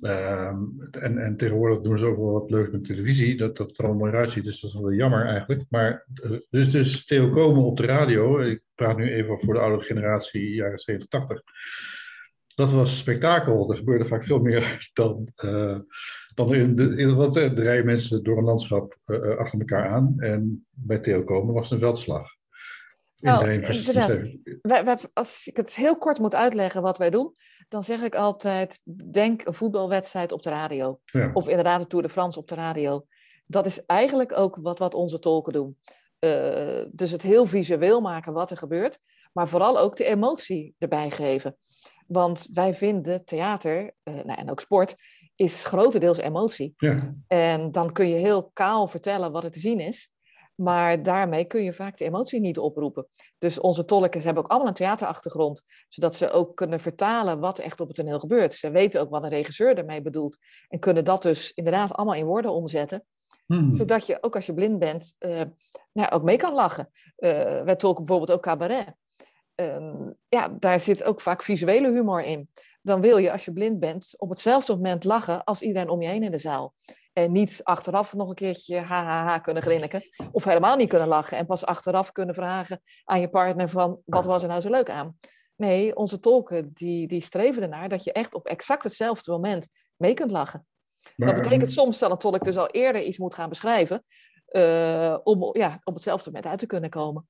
Um, 0.00 0.88
en, 0.90 1.18
en 1.18 1.36
tegenwoordig 1.36 1.80
doen 1.80 1.98
ze 1.98 2.04
ook 2.04 2.16
wel 2.16 2.32
wat 2.32 2.50
leuks 2.50 2.70
met 2.70 2.84
televisie, 2.84 3.36
dat 3.36 3.56
dat 3.56 3.78
er 3.78 3.84
allemaal 3.84 4.08
eruit 4.08 4.30
ziet, 4.30 4.44
dus 4.44 4.60
dat 4.60 4.70
is 4.70 4.80
wel 4.80 4.92
jammer 4.92 5.26
eigenlijk. 5.26 5.64
Maar 5.68 6.06
dus, 6.50 6.70
dus 6.70 7.06
Theo 7.06 7.30
Komen 7.30 7.62
op 7.62 7.76
de 7.76 7.86
radio, 7.86 8.38
ik 8.38 8.62
praat 8.74 8.96
nu 8.96 9.12
even 9.12 9.40
voor 9.40 9.54
de 9.54 9.60
oude 9.60 9.84
generatie, 9.84 10.54
jaren 10.54 10.78
70, 10.78 11.08
80 11.08 11.42
dat 12.60 12.72
was 12.72 12.98
spektakel. 12.98 13.70
Er 13.70 13.76
gebeurde 13.76 14.06
vaak 14.06 14.24
veel 14.24 14.38
meer 14.38 14.90
dan, 14.92 15.28
uh, 15.36 15.78
dan 16.34 16.54
in 16.54 16.76
de, 16.76 16.96
in, 16.96 17.16
want 17.16 17.36
er 17.36 17.54
rijden 17.54 17.86
mensen 17.86 18.22
door 18.22 18.38
een 18.38 18.44
landschap 18.44 18.96
uh, 19.06 19.38
achter 19.38 19.58
elkaar 19.58 19.88
aan. 19.88 20.14
En 20.18 20.66
bij 20.70 20.98
Theo 20.98 21.24
Komen 21.24 21.54
was 21.54 21.62
het 21.62 21.72
een 21.72 21.78
veldslag. 21.78 22.38
Oh, 23.22 23.38
wij, 24.62 24.84
wij, 24.84 24.96
als 25.12 25.46
ik 25.46 25.56
het 25.56 25.74
heel 25.74 25.98
kort 25.98 26.18
moet 26.18 26.34
uitleggen 26.34 26.82
wat 26.82 26.98
wij 26.98 27.10
doen, 27.10 27.34
dan 27.68 27.84
zeg 27.84 28.02
ik 28.02 28.14
altijd: 28.14 28.80
denk 29.12 29.46
een 29.46 29.54
voetbalwedstrijd 29.54 30.32
op 30.32 30.42
de 30.42 30.50
radio. 30.50 31.00
Ja. 31.04 31.30
Of 31.32 31.48
inderdaad 31.48 31.80
de 31.80 31.86
Tour 31.86 32.04
de 32.04 32.12
France 32.12 32.38
op 32.38 32.48
de 32.48 32.54
radio. 32.54 33.06
Dat 33.46 33.66
is 33.66 33.84
eigenlijk 33.86 34.38
ook 34.38 34.58
wat, 34.62 34.78
wat 34.78 34.94
onze 34.94 35.18
tolken 35.18 35.52
doen. 35.52 35.76
Uh, 36.20 36.84
dus 36.92 37.10
het 37.10 37.22
heel 37.22 37.46
visueel 37.46 38.00
maken 38.00 38.32
wat 38.32 38.50
er 38.50 38.56
gebeurt, 38.56 38.98
maar 39.32 39.48
vooral 39.48 39.78
ook 39.78 39.96
de 39.96 40.04
emotie 40.04 40.74
erbij 40.78 41.10
geven. 41.10 41.56
Want 42.12 42.48
wij 42.52 42.74
vinden 42.74 43.24
theater, 43.24 43.92
uh, 44.04 44.14
nou, 44.14 44.38
en 44.38 44.50
ook 44.50 44.60
sport, 44.60 44.94
is 45.36 45.64
grotendeels 45.64 46.18
emotie. 46.18 46.74
Ja. 46.76 47.14
En 47.26 47.72
dan 47.72 47.92
kun 47.92 48.08
je 48.08 48.16
heel 48.16 48.50
kaal 48.52 48.88
vertellen 48.88 49.32
wat 49.32 49.44
er 49.44 49.50
te 49.50 49.60
zien 49.60 49.80
is. 49.80 50.10
Maar 50.54 51.02
daarmee 51.02 51.44
kun 51.44 51.62
je 51.62 51.72
vaak 51.72 51.96
de 51.96 52.04
emotie 52.04 52.40
niet 52.40 52.58
oproepen. 52.58 53.06
Dus 53.38 53.60
onze 53.60 53.84
tolken 53.84 54.20
hebben 54.20 54.42
ook 54.42 54.50
allemaal 54.50 54.68
een 54.68 54.74
theaterachtergrond, 54.74 55.62
zodat 55.88 56.14
ze 56.14 56.30
ook 56.30 56.56
kunnen 56.56 56.80
vertalen 56.80 57.40
wat 57.40 57.58
echt 57.58 57.80
op 57.80 57.86
het 57.86 57.96
toneel 57.96 58.18
gebeurt. 58.18 58.52
Ze 58.52 58.70
weten 58.70 59.00
ook 59.00 59.10
wat 59.10 59.22
een 59.22 59.28
regisseur 59.28 59.78
ermee 59.78 60.02
bedoelt 60.02 60.36
en 60.68 60.78
kunnen 60.78 61.04
dat 61.04 61.22
dus 61.22 61.52
inderdaad 61.52 61.92
allemaal 61.92 62.14
in 62.14 62.26
woorden 62.26 62.52
omzetten. 62.52 63.04
Hmm. 63.46 63.76
Zodat 63.76 64.06
je, 64.06 64.18
ook 64.20 64.34
als 64.34 64.46
je 64.46 64.54
blind 64.54 64.78
bent, 64.78 65.14
uh, 65.18 65.42
nou, 65.92 66.10
ook 66.10 66.22
mee 66.22 66.36
kan 66.36 66.54
lachen. 66.54 66.90
Uh, 66.94 67.30
wij 67.62 67.76
tolken 67.76 68.04
bijvoorbeeld 68.04 68.38
ook 68.38 68.44
cabaret. 68.44 68.94
Ehm, 69.60 70.10
ja, 70.28 70.48
daar 70.48 70.80
zit 70.80 71.04
ook 71.04 71.20
vaak 71.20 71.42
visuele 71.42 71.90
humor 71.90 72.22
in. 72.22 72.48
Dan 72.82 73.00
wil 73.00 73.16
je, 73.16 73.32
als 73.32 73.44
je 73.44 73.52
blind 73.52 73.78
bent, 73.78 74.14
op 74.16 74.28
hetzelfde 74.28 74.74
moment 74.74 75.04
lachen 75.04 75.44
als 75.44 75.62
iedereen 75.62 75.88
om 75.88 76.02
je 76.02 76.08
heen 76.08 76.22
in 76.22 76.30
de 76.30 76.38
zaal. 76.38 76.74
En 77.12 77.32
niet 77.32 77.60
achteraf 77.62 78.14
nog 78.14 78.28
een 78.28 78.34
keertje 78.34 78.78
ha, 78.78 79.04
ha, 79.04 79.24
ha 79.24 79.38
kunnen 79.38 79.62
grinniken. 79.62 80.02
Of 80.32 80.44
helemaal 80.44 80.76
niet 80.76 80.88
kunnen 80.88 81.08
lachen. 81.08 81.38
En 81.38 81.46
pas 81.46 81.64
achteraf 81.64 82.12
kunnen 82.12 82.34
vragen 82.34 82.80
aan 83.04 83.20
je 83.20 83.28
partner 83.28 83.68
van, 83.68 84.00
wat 84.04 84.24
was 84.24 84.42
er 84.42 84.48
nou 84.48 84.60
zo 84.60 84.70
leuk 84.70 84.90
aan? 84.90 85.18
Nee, 85.56 85.96
onze 85.96 86.18
tolken 86.18 86.70
die, 86.74 87.06
die 87.06 87.22
streven 87.22 87.62
ernaar 87.62 87.88
dat 87.88 88.04
je 88.04 88.12
echt 88.12 88.34
op 88.34 88.46
exact 88.46 88.82
hetzelfde 88.82 89.30
moment 89.30 89.68
mee 89.96 90.14
kunt 90.14 90.30
lachen. 90.30 90.66
dat 91.16 91.34
betekent 91.34 91.70
soms 91.70 91.98
dat 91.98 92.10
een 92.10 92.18
tolk 92.18 92.44
dus 92.44 92.56
al 92.56 92.68
eerder 92.68 93.02
iets 93.02 93.18
moet 93.18 93.34
gaan 93.34 93.48
beschrijven. 93.48 94.04
Uh, 94.50 95.18
om 95.22 95.50
ja, 95.52 95.80
op 95.84 95.94
hetzelfde 95.94 96.30
moment 96.30 96.46
uit 96.50 96.58
te 96.58 96.66
kunnen 96.66 96.90
komen. 96.90 97.28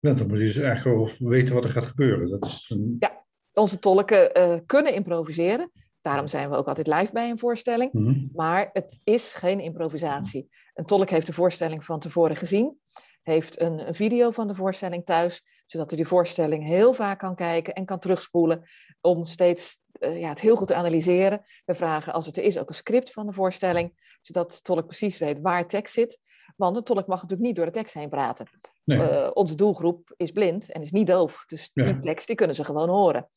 Ja, 0.00 0.12
dan 0.12 0.26
moet 0.26 0.38
je 0.38 0.44
dus 0.44 0.56
eigenlijk 0.56 1.18
weten 1.18 1.54
wat 1.54 1.64
er 1.64 1.70
gaat 1.70 1.86
gebeuren. 1.86 2.30
Dat 2.30 2.44
is 2.44 2.66
een... 2.68 2.96
Ja, 2.98 3.24
onze 3.52 3.78
tolken 3.78 4.38
uh, 4.38 4.58
kunnen 4.66 4.94
improviseren. 4.94 5.70
Daarom 6.00 6.26
zijn 6.26 6.50
we 6.50 6.56
ook 6.56 6.66
altijd 6.66 6.86
live 6.86 7.12
bij 7.12 7.30
een 7.30 7.38
voorstelling. 7.38 7.92
Mm 7.92 8.04
-hmm. 8.04 8.30
Maar 8.32 8.70
het 8.72 9.00
is 9.04 9.32
geen 9.32 9.60
improvisatie. 9.60 10.48
Een 10.74 10.84
tolk 10.84 11.10
heeft 11.10 11.26
de 11.26 11.32
voorstelling 11.32 11.84
van 11.84 12.00
tevoren 12.00 12.36
gezien, 12.36 12.78
heeft 13.22 13.60
een, 13.60 13.88
een, 13.88 13.94
video 13.94 14.30
van 14.30 14.46
de 14.46 14.54
voorstelling 14.54 15.04
thuis, 15.04 15.42
zodat 15.66 15.88
hij 15.88 15.98
die 15.98 16.08
voorstelling 16.08 16.64
heel 16.64 16.94
vaak 16.94 17.18
kan 17.18 17.34
kijken 17.34 17.74
en 17.74 17.84
kan 17.84 17.98
terugspoelen 17.98 18.62
om 19.00 19.24
steeds 19.24 19.78
uh, 20.00 20.20
ja, 20.20 20.28
het 20.28 20.40
heel 20.40 20.56
goed 20.56 20.68
te 20.68 20.74
analyseren. 20.74 21.40
We 21.64 21.74
vragen 21.74 22.12
als 22.12 22.26
het 22.26 22.36
er 22.36 22.42
is 22.42 22.58
ook 22.58 22.68
een 22.68 22.74
script 22.74 23.12
van 23.12 23.26
de 23.26 23.32
voorstelling, 23.32 24.16
zodat 24.20 24.50
de 24.50 24.60
tolk 24.60 24.86
precies 24.86 25.18
weet 25.18 25.40
waar 25.40 25.68
tekst 25.68 25.94
zit. 25.94 26.20
Want 26.60 26.76
een 26.76 26.82
tolk 26.82 27.06
mag 27.06 27.22
natuurlijk 27.22 27.48
niet 27.48 27.56
door 27.56 27.64
de 27.64 27.72
tekst 27.72 27.94
heen 27.94 28.08
praten. 28.08 28.46
Nee. 28.84 28.98
Uh, 28.98 29.30
onze 29.32 29.54
doelgroep 29.54 30.14
is 30.16 30.30
blind 30.30 30.72
en 30.72 30.82
is 30.82 30.90
niet 30.90 31.06
doof. 31.06 31.44
Dus 31.46 31.70
die 31.72 31.84
ja. 31.84 31.98
tekst 31.98 32.26
die 32.26 32.36
kunnen 32.36 32.56
ze 32.56 32.64
gewoon 32.64 32.88
horen. 32.88 33.28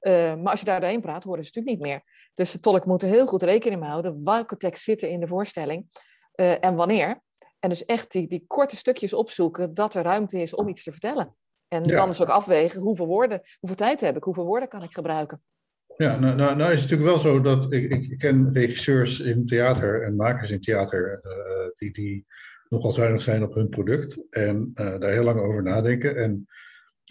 Uh, 0.00 0.34
maar 0.34 0.50
als 0.50 0.60
je 0.60 0.66
daar 0.66 0.80
doorheen 0.80 1.00
praat, 1.00 1.24
horen 1.24 1.44
ze 1.44 1.50
natuurlijk 1.54 1.76
niet 1.76 1.92
meer. 1.92 2.30
Dus 2.34 2.52
de 2.52 2.60
tolk 2.60 2.86
moet 2.86 3.02
er 3.02 3.08
heel 3.08 3.26
goed 3.26 3.42
rekening 3.42 3.80
mee 3.80 3.90
houden 3.90 4.24
welke 4.24 4.56
tekst 4.56 4.82
zit 4.82 5.02
er 5.02 5.08
in 5.08 5.20
de 5.20 5.26
voorstelling 5.26 5.86
uh, 6.34 6.64
en 6.64 6.74
wanneer. 6.74 7.20
En 7.58 7.68
dus 7.68 7.84
echt 7.84 8.12
die, 8.12 8.28
die 8.28 8.44
korte 8.46 8.76
stukjes 8.76 9.12
opzoeken 9.12 9.74
dat 9.74 9.94
er 9.94 10.02
ruimte 10.02 10.42
is 10.42 10.54
om 10.54 10.68
iets 10.68 10.82
te 10.82 10.90
vertellen. 10.90 11.36
En 11.68 11.84
ja. 11.84 11.94
dan 11.94 12.08
dus 12.08 12.20
ook 12.20 12.28
afwegen 12.28 12.80
hoeveel 12.80 13.06
woorden, 13.06 13.40
hoeveel 13.58 13.78
tijd 13.78 14.00
heb 14.00 14.16
ik, 14.16 14.22
hoeveel 14.22 14.44
woorden 14.44 14.68
kan 14.68 14.82
ik 14.82 14.92
gebruiken. 14.92 15.42
Ja, 15.96 16.18
nou, 16.18 16.34
nou, 16.36 16.56
nou 16.56 16.72
is 16.72 16.82
het 16.82 16.90
natuurlijk 16.90 17.22
wel 17.22 17.32
zo 17.32 17.40
dat 17.40 17.72
ik, 17.72 17.90
ik 17.90 18.18
ken 18.18 18.52
regisseurs 18.52 19.20
in 19.20 19.46
theater 19.46 20.02
en 20.02 20.16
makers 20.16 20.50
in 20.50 20.60
theater 20.60 21.20
uh, 21.24 21.32
die, 21.76 21.92
die 21.92 22.26
nogal 22.68 22.92
zuinig 22.92 23.22
zijn 23.22 23.42
op 23.42 23.54
hun 23.54 23.68
product 23.68 24.20
en 24.30 24.70
uh, 24.74 24.98
daar 24.98 25.12
heel 25.12 25.24
lang 25.24 25.40
over 25.40 25.62
nadenken. 25.62 26.16
En 26.16 26.46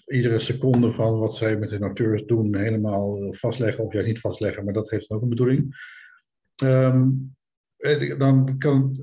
iedere 0.06 0.40
seconde 0.40 0.92
van 0.92 1.20
wat 1.20 1.36
zij 1.36 1.58
met 1.58 1.70
hun 1.70 1.84
acteurs 1.84 2.26
doen 2.26 2.56
helemaal 2.56 3.34
vastleggen, 3.34 3.84
of 3.84 3.94
ja, 3.94 4.02
niet 4.02 4.20
vastleggen, 4.20 4.64
maar 4.64 4.74
dat 4.74 4.90
heeft 4.90 5.10
ook 5.10 5.22
een 5.22 5.30
bedoeling. 5.30 5.94
Um, 6.64 7.36
dan 8.18 8.56
kan, 8.58 8.98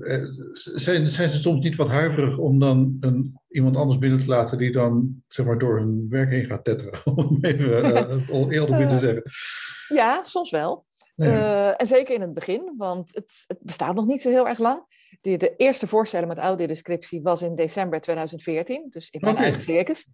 zijn, 0.53 1.09
zijn 1.09 1.29
ze 1.29 1.39
soms 1.39 1.63
niet 1.63 1.75
wat 1.75 1.87
huiverig 1.87 2.37
om 2.37 2.59
dan 2.59 2.97
een, 2.99 3.39
iemand 3.49 3.75
anders 3.75 3.97
binnen 3.99 4.21
te 4.21 4.27
laten 4.27 4.57
die 4.57 4.71
dan 4.71 5.23
zeg 5.27 5.45
maar, 5.45 5.57
door 5.57 5.77
hun 5.77 6.05
werk 6.09 6.29
heen 6.29 6.45
gaat 6.45 6.63
tetteren, 6.63 7.05
om 7.17 7.37
even 7.41 7.67
uh, 7.67 8.47
eerder 8.49 8.77
binnen 8.77 8.99
te 8.99 9.05
zeggen. 9.05 9.23
Ja, 9.87 10.23
soms 10.23 10.51
wel. 10.51 10.85
Uh, 11.15 11.81
en 11.81 11.87
zeker 11.87 12.15
in 12.15 12.21
het 12.21 12.33
begin, 12.33 12.73
want 12.77 13.15
het, 13.15 13.43
het, 13.47 13.57
bestaat 13.61 13.95
nog 13.95 14.05
niet 14.05 14.21
zo 14.21 14.29
heel 14.29 14.47
erg 14.47 14.59
lang. 14.59 14.83
De, 15.21 15.37
de 15.37 15.55
eerste 15.55 15.87
voorstelling 15.87 16.29
met 16.29 16.37
audiodescriptie 16.37 17.21
was 17.21 17.41
in 17.41 17.55
december 17.55 18.01
2014, 18.01 18.87
dus 18.89 19.09
in 19.09 19.19
mijn 19.19 19.33
okay. 19.33 19.45
eigen 19.45 19.63
circus. 19.63 20.07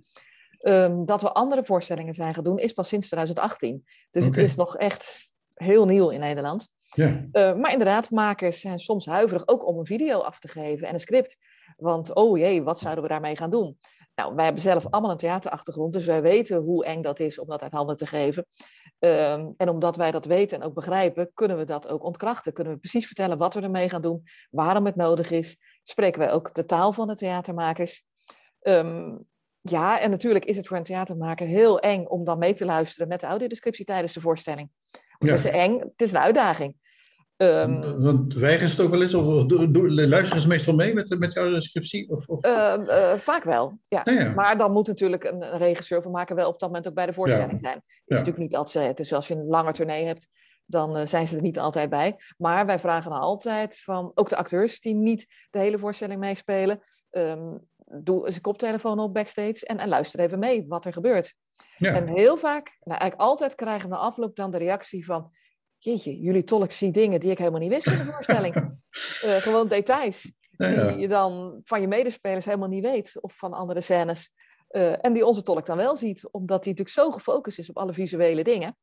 Um, 0.61 1.05
dat 1.05 1.21
we 1.21 1.31
andere 1.31 1.65
voorstellingen 1.65 2.13
zijn 2.13 2.33
gaan 2.33 2.43
doen, 2.43 2.57
is 2.59 2.73
pas 2.73 2.87
sinds 2.87 3.05
2018. 3.05 3.85
Dus 4.09 4.27
okay. 4.27 4.41
het 4.41 4.49
is 4.49 4.55
nog 4.55 4.77
echt 4.77 5.33
heel 5.53 5.85
nieuw 5.85 6.09
in 6.09 6.19
Nederland. 6.19 6.67
Ja. 6.83 7.07
Uh, 7.31 7.55
maar 7.55 7.71
inderdaad, 7.71 8.09
makers 8.09 8.59
zijn 8.59 8.79
soms 8.79 9.05
huiverig 9.05 9.47
ook 9.47 9.67
om 9.67 9.77
een 9.77 9.85
video 9.85 10.19
af 10.19 10.39
te 10.39 10.47
geven 10.47 10.87
en 10.87 10.93
een 10.93 10.99
script. 10.99 11.37
Want 11.77 12.13
oh 12.13 12.37
jee, 12.37 12.63
wat 12.63 12.79
zouden 12.79 13.03
we 13.03 13.09
daarmee 13.09 13.35
gaan 13.35 13.49
doen? 13.49 13.77
Nou, 14.19 14.35
wij 14.35 14.45
hebben 14.45 14.63
zelf 14.63 14.85
allemaal 14.89 15.11
een 15.11 15.17
theaterachtergrond, 15.17 15.93
dus 15.93 16.05
wij 16.05 16.21
weten 16.21 16.57
hoe 16.57 16.85
eng 16.85 17.01
dat 17.01 17.19
is 17.19 17.39
om 17.39 17.47
dat 17.47 17.63
uit 17.63 17.71
handen 17.71 17.95
te 17.95 18.05
geven. 18.05 18.45
Um, 18.99 19.53
en 19.57 19.69
omdat 19.69 19.95
wij 19.95 20.11
dat 20.11 20.25
weten 20.25 20.59
en 20.59 20.67
ook 20.67 20.73
begrijpen, 20.73 21.31
kunnen 21.33 21.57
we 21.57 21.63
dat 21.63 21.87
ook 21.87 22.03
ontkrachten. 22.03 22.53
Kunnen 22.53 22.73
we 22.73 22.79
precies 22.79 23.05
vertellen 23.05 23.37
wat 23.37 23.53
we 23.53 23.61
ermee 23.61 23.89
gaan 23.89 24.01
doen, 24.01 24.23
waarom 24.49 24.85
het 24.85 24.95
nodig 24.95 25.31
is. 25.31 25.57
Spreken 25.83 26.19
wij 26.19 26.31
ook 26.31 26.53
de 26.53 26.65
taal 26.65 26.93
van 26.93 27.07
de 27.07 27.15
theatermakers. 27.15 28.03
Um, 28.61 29.27
ja, 29.61 29.99
en 29.99 30.09
natuurlijk 30.09 30.45
is 30.45 30.55
het 30.55 30.67
voor 30.67 30.77
een 30.77 30.83
theatermaker 30.83 31.47
heel 31.47 31.79
eng 31.79 32.05
om 32.05 32.23
dan 32.23 32.37
mee 32.37 32.53
te 32.53 32.65
luisteren 32.65 33.07
met 33.07 33.19
de 33.19 33.27
audiodescriptie 33.27 33.85
tijdens 33.85 34.13
de 34.13 34.21
voorstelling. 34.21 34.69
Ja. 35.19 35.33
is 35.33 35.43
het 35.43 35.53
eng? 35.53 35.79
Het 35.79 36.01
is 36.01 36.11
een 36.11 36.19
uitdaging. 36.19 36.75
Ehm, 37.39 38.01
Want 38.01 38.33
weigeren 38.33 38.69
ze 38.69 38.75
het 38.75 38.85
ook 38.85 38.91
wel 38.91 39.01
eens? 39.01 39.13
Of, 39.13 39.45
luisteren 39.85 40.41
ze 40.41 40.47
meestal 40.47 40.73
mee 40.73 40.93
met, 40.93 41.19
met 41.19 41.33
jouw 41.33 41.59
scriptie? 41.59 42.09
Of, 42.09 42.27
of? 42.27 42.43
Ehm, 42.43 42.83
eh, 42.83 43.17
vaak 43.17 43.43
wel, 43.43 43.79
ja. 43.87 44.01
Ja, 44.03 44.11
ja. 44.11 44.33
Maar 44.33 44.57
dan 44.57 44.71
moet 44.71 44.87
natuurlijk 44.87 45.23
een, 45.23 45.41
een 45.41 45.57
regisseur 45.57 46.01
van 46.01 46.11
maken 46.11 46.35
wel 46.35 46.47
op 46.47 46.59
dat 46.59 46.69
moment 46.69 46.87
ook 46.87 46.93
bij 46.93 47.05
de 47.05 47.13
voorstelling 47.13 47.59
zijn. 47.59 47.75
Is 47.75 47.83
Ja. 48.05 48.15
natuurlijk 48.17 48.37
niet 48.37 48.55
altijd. 48.55 48.97
Dus 48.97 49.13
als 49.13 49.27
je 49.27 49.33
een 49.33 49.45
lange 49.45 49.71
tournee 49.71 50.05
hebt, 50.05 50.27
dan 50.65 50.97
eh, 50.97 51.07
zijn 51.07 51.27
ze 51.27 51.35
er 51.35 51.41
niet 51.41 51.59
altijd 51.59 51.89
bij. 51.89 52.15
Maar 52.37 52.65
wij 52.65 52.79
vragen 52.79 53.11
altijd 53.11 53.79
van, 53.79 54.11
ook 54.15 54.29
de 54.29 54.35
acteurs 54.37 54.79
die 54.79 54.95
niet 54.95 55.25
de 55.49 55.59
hele 55.59 55.79
voorstelling 55.79 56.19
meespelen, 56.19 56.79
ehm, 57.09 57.57
doe 58.03 58.25
eens 58.25 58.35
een 58.35 58.41
koptelefoon 58.41 58.99
op 58.99 59.13
backstage 59.13 59.65
en, 59.65 59.77
en 59.77 59.89
luister 59.89 60.19
even 60.19 60.39
mee 60.39 60.65
wat 60.67 60.85
er 60.85 60.93
gebeurt. 60.93 61.33
En 61.77 62.07
heel 62.07 62.37
vaak, 62.37 62.77
nou 62.83 62.99
eigenlijk 62.99 63.29
altijd 63.29 63.55
krijgen 63.55 63.89
we 63.89 63.95
na 63.95 64.01
afloop 64.01 64.35
dan 64.35 64.51
de 64.51 64.57
reactie 64.57 65.05
van, 65.05 65.31
jeetje, 65.79 66.19
jullie 66.19 66.43
tolk 66.43 66.71
zie 66.71 66.91
dingen 66.91 67.19
die 67.19 67.31
ik 67.31 67.37
helemaal 67.37 67.59
niet 67.59 67.69
wist 67.69 67.87
in 67.87 67.97
de 67.97 68.05
voorstelling. 68.13 68.55
Eh, 69.21 69.35
gewoon 69.35 69.67
details 69.67 70.31
die 70.57 70.67
ja. 70.67 70.89
je 70.89 71.07
dan 71.07 71.59
van 71.63 71.81
je 71.81 71.87
medespelers 71.87 72.45
helemaal 72.45 72.67
niet 72.67 72.83
weet 72.83 73.21
of 73.21 73.37
van 73.37 73.53
andere 73.53 73.81
scènes. 73.81 74.31
Eh, 74.67 75.05
en 75.05 75.13
die 75.13 75.25
onze 75.25 75.43
tolk 75.43 75.65
dan 75.65 75.77
wel 75.77 75.95
ziet, 75.95 76.27
omdat 76.31 76.63
hij 76.63 76.73
natuurlijk 76.73 76.89
zo 76.89 77.11
gefocust 77.11 77.59
is 77.59 77.69
op 77.69 77.77
alle 77.77 77.93
visuele 77.93 78.43
dingen. 78.43 78.77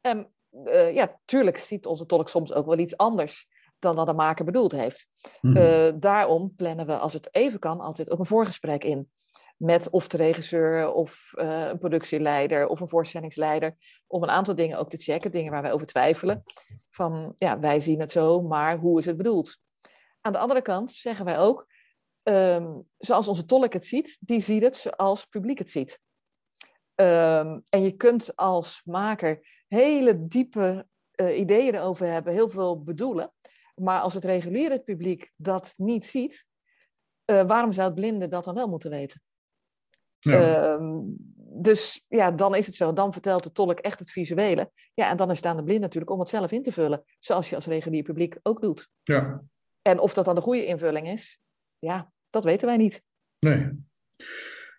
En 0.00 0.32
eh, 0.64 0.94
ja, 0.94 1.20
tuurlijk 1.24 1.56
ziet 1.56 1.86
onze 1.86 2.06
tolk 2.06 2.28
soms 2.28 2.52
ook 2.52 2.66
wel 2.66 2.78
iets 2.78 2.96
anders 2.96 3.48
dan 3.78 3.96
dat 3.96 4.06
de 4.06 4.14
maker 4.14 4.44
bedoeld 4.44 4.72
heeft. 4.72 5.06
Mhm. 5.40 5.98
Daarom 5.98 6.54
plannen 6.56 6.86
we, 6.86 6.96
als 6.96 7.12
het 7.12 7.28
even 7.34 7.58
kan, 7.58 7.80
altijd 7.80 8.10
ook 8.10 8.18
een 8.18 8.26
voorgesprek 8.26 8.84
in. 8.84 9.10
Met 9.56 9.90
of 9.90 10.08
de 10.08 10.16
regisseur, 10.16 10.92
of 10.92 11.32
eh, 11.34 11.66
een 11.66 11.78
productieleider, 11.78 12.66
of 12.66 12.80
een 12.80 12.88
voorstellingsleider. 12.88 13.74
Om 14.06 14.22
een 14.22 14.30
aantal 14.30 14.54
dingen 14.54 14.78
ook 14.78 14.90
te 14.90 14.96
checken, 14.96 15.30
dingen 15.30 15.52
waar 15.52 15.62
wij 15.62 15.72
over 15.72 15.86
twijfelen. 15.86 16.42
Van, 16.90 17.32
ja, 17.36 17.58
wij 17.58 17.80
zien 17.80 18.00
het 18.00 18.10
zo, 18.10 18.42
maar 18.42 18.76
hoe 18.76 18.98
is 18.98 19.06
het 19.06 19.16
bedoeld? 19.16 19.58
Aan 20.20 20.32
de 20.32 20.38
andere 20.38 20.62
kant 20.62 20.92
zeggen 20.92 21.24
wij 21.24 21.38
ook, 21.38 21.66
ehm, 22.22 22.80
zoals 22.98 23.28
onze 23.28 23.44
tolk 23.44 23.72
het 23.72 23.84
ziet, 23.84 24.18
die 24.20 24.40
ziet 24.40 24.62
het 24.62 24.76
zoals 24.76 25.20
het 25.20 25.30
publiek 25.30 25.58
het 25.58 25.70
ziet. 25.70 26.00
Ehm, 26.94 27.58
en 27.68 27.82
je 27.82 27.96
kunt 27.96 28.36
als 28.36 28.82
maker 28.84 29.62
hele 29.68 30.26
diepe 30.26 30.86
eh, 31.10 31.38
ideeën 31.38 31.74
erover 31.74 32.06
hebben, 32.06 32.32
heel 32.32 32.48
veel 32.48 32.82
bedoelen. 32.82 33.32
Maar 33.74 34.00
als 34.00 34.14
het 34.14 34.24
reguliere 34.24 34.80
publiek 34.80 35.30
dat 35.36 35.74
niet 35.76 36.06
ziet, 36.06 36.46
eh, 37.24 37.42
waarom 37.42 37.72
zou 37.72 37.86
het 37.86 37.94
blinde 37.94 38.28
dat 38.28 38.44
dan 38.44 38.54
wel 38.54 38.68
moeten 38.68 38.90
weten? 38.90 39.22
Ja. 40.32 40.72
Ehm, 40.72 41.00
dus 41.62 42.04
ja, 42.08 42.30
dan 42.30 42.54
is 42.54 42.66
het 42.66 42.74
zo. 42.74 42.92
Dan 42.92 43.12
vertelt 43.12 43.42
de 43.42 43.52
tolk 43.52 43.78
echt 43.78 43.98
het 43.98 44.10
visuele. 44.10 44.70
Ja, 44.94 45.10
en 45.10 45.16
dan 45.16 45.30
is 45.30 45.36
het 45.36 45.46
aan 45.46 45.56
de 45.56 45.62
blind 45.62 45.80
natuurlijk 45.80 46.12
om 46.12 46.18
het 46.18 46.28
zelf 46.28 46.50
in 46.50 46.62
te 46.62 46.72
vullen. 46.72 47.04
Zoals 47.18 47.48
je 47.48 47.54
als 47.54 47.66
regulier 47.66 48.02
publiek 48.02 48.38
ook 48.42 48.60
doet. 48.62 48.88
ja. 49.02 49.42
En 49.82 49.98
of 49.98 50.14
dat 50.14 50.24
dan 50.24 50.34
de 50.34 50.40
goede 50.40 50.64
invulling 50.66 51.08
is, 51.08 51.40
ja, 51.78 52.12
dat 52.30 52.44
weten 52.44 52.66
wij 52.66 52.76
niet. 52.76 53.02
Nee. 53.38 53.70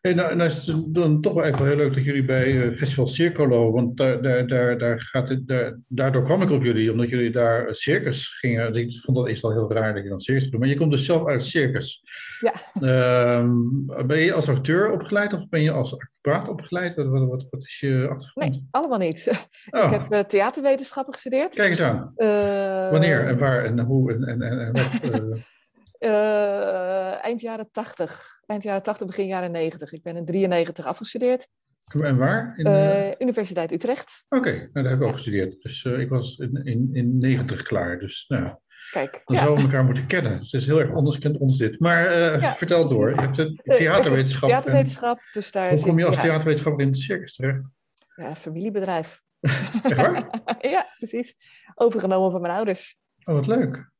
Hey, 0.07 0.15
nou, 0.15 0.35
nou 0.35 0.49
is 0.49 0.67
het 0.67 0.93
dan 0.93 1.21
toch 1.21 1.33
wel 1.33 1.43
even 1.43 1.65
heel 1.65 1.75
leuk 1.75 1.93
dat 1.93 2.03
jullie 2.03 2.25
bij 2.25 2.61
eh, 2.61 2.75
Festival 2.75 3.07
Circolo, 3.07 3.71
want 3.71 3.97
daar, 3.97 4.21
daar, 4.21 4.47
daar, 4.47 4.77
daar 4.77 5.01
gaat 5.01 5.29
het, 5.29 5.47
daar, 5.47 5.79
daardoor 5.87 6.23
kwam 6.23 6.41
ik 6.41 6.51
op 6.51 6.63
jullie, 6.63 6.91
omdat 6.91 7.09
jullie 7.09 7.31
daar 7.31 7.67
eh, 7.67 7.73
circus 7.73 8.27
gingen. 8.27 8.73
Dus 8.73 8.83
Ik 8.83 9.01
vond 9.01 9.17
dat 9.17 9.27
eerst 9.27 9.43
al 9.43 9.51
heel 9.51 9.71
raar 9.73 9.93
dat 9.93 10.03
je 10.03 10.09
dan 10.09 10.19
circus 10.19 10.49
doet, 10.49 10.59
maar 10.59 10.69
je 10.69 10.77
komt 10.77 10.91
dus 10.91 11.05
zelf 11.05 11.27
uit 11.27 11.43
circus. 11.43 12.03
Ja. 12.39 12.53
Ehm, 12.81 13.51
ben 14.07 14.19
je 14.19 14.33
als 14.33 14.49
acteur 14.49 14.91
opgeleid 14.91 15.33
of 15.33 15.49
ben 15.49 15.61
je 15.61 15.71
als 15.71 15.97
acrobaat 15.97 16.49
opgeleid? 16.49 16.95
Wat, 16.95 17.07
wat, 17.07 17.27
wat, 17.27 17.45
wat 17.49 17.63
is 17.63 17.79
je 17.79 18.07
achtergrond? 18.09 18.49
Nee, 18.49 18.67
allemaal 18.71 18.99
niet. 18.99 19.25
Oh, 19.69 19.83
Ik 19.83 19.89
heb 19.89 20.11
eh, 20.11 20.19
theaterwetenschappen 20.19 21.13
gestudeerd. 21.13 21.55
Kijk 21.55 21.69
eens 21.69 21.81
aan. 21.81 22.13
Wanneer 22.91 23.27
en 23.27 23.37
waar 23.37 23.65
en 23.65 23.79
hoe 23.79 24.13
en, 24.13 24.23
en, 24.23 24.41
en, 24.41 24.59
en 24.59 24.71
wat? 24.71 25.55
Eh, 25.99 27.23
eind 27.23 27.41
jaren 27.41 27.71
80. 27.71 28.39
Eind 28.45 28.63
jaren 28.63 28.83
80, 28.83 29.07
begin 29.07 29.27
jaren 29.27 29.51
90. 29.51 29.91
Ik 29.91 30.03
ben 30.03 30.15
in 30.15 30.25
93 30.25 30.85
afgestudeerd. 30.85 31.47
en 32.01 32.17
waar? 32.17 32.53
In, 32.57 32.65
eh, 32.65 33.07
Eh, 33.07 33.13
Universiteit 33.19 33.71
Utrecht. 33.71 34.25
Oké, 34.29 34.51
nou, 34.51 34.69
daar 34.71 34.83
heb 34.89 35.01
ik 35.01 35.07
ook 35.07 35.13
gestudeerd. 35.13 35.61
Dus 35.61 35.83
ik 35.83 36.09
was 36.09 36.37
in, 36.37 36.65
in, 36.65 36.89
in 36.93 37.17
90 37.17 37.61
klaar. 37.61 37.99
Dus 37.99 38.25
nou, 38.27 38.55
Kijk, 38.91 39.21
dan 39.25 39.35
ja. 39.35 39.41
zouden 39.41 39.65
we 39.65 39.71
elkaar 39.71 39.85
moeten 39.85 40.07
kennen. 40.07 40.39
Dus 40.39 40.51
het 40.51 40.61
is 40.61 40.67
heel 40.67 40.79
erg 40.79 40.93
anders 40.93 41.19
kent 41.19 41.37
ons 41.37 41.57
dit. 41.57 41.79
Maar 41.79 42.19
Ja, 42.39 42.55
vertel 42.55 42.87
door. 42.87 43.09
Je 43.09 43.15
hebt 43.21 43.39
Eh, 43.39 43.75
theaterwetenschap. 43.77 44.49
Theaterwetenschap, 44.49 45.19
dus 45.31 45.51
daar 45.51 45.69
hoe 45.71 45.79
kom 45.79 45.99
je 45.99 46.05
als 46.05 46.21
theaterwetenschapper 46.21 46.81
in 46.81 46.87
het 46.91 46.97
circus 46.99 47.35
terecht? 47.35 47.61
Ja, 48.15 48.35
familiebedrijf. 48.35 49.21
Ja, 50.71 50.87
precies. 50.97 51.35
Overgenomen 51.75 52.31
van 52.31 52.41
mijn 52.41 52.53
ouders. 52.53 52.97
Oh, 53.25 53.35
wat 53.35 53.47
leuk. 53.47 53.91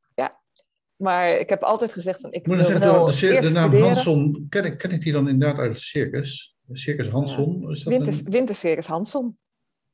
Maar 0.98 1.28
ik 1.38 1.48
heb 1.48 1.62
altijd 1.62 1.92
gezegd 1.92 2.20
van 2.20 2.32
ik 2.32 2.46
wil 2.46 2.56
wel 2.56 3.04
de, 3.04 3.10
de, 3.10 3.16
cir- 3.16 3.32
eerst 3.34 3.48
de 3.48 3.54
naam 3.54 3.68
studeren. 3.68 3.94
Hanson, 3.94 4.46
ken 4.48 4.64
ik, 4.64 4.78
ken 4.78 4.90
ik 4.90 5.00
die 5.02 5.12
dan 5.12 5.28
inderdaad 5.28 5.58
uit 5.58 5.72
het 5.72 5.80
circus? 5.80 6.56
Circus 6.72 7.08
Hanson? 7.08 7.70
Is 7.70 7.82
dat 7.82 7.92
Winters, 7.92 8.18
een... 8.18 8.30
Wintercircus 8.30 8.86
Hansson. 8.86 9.38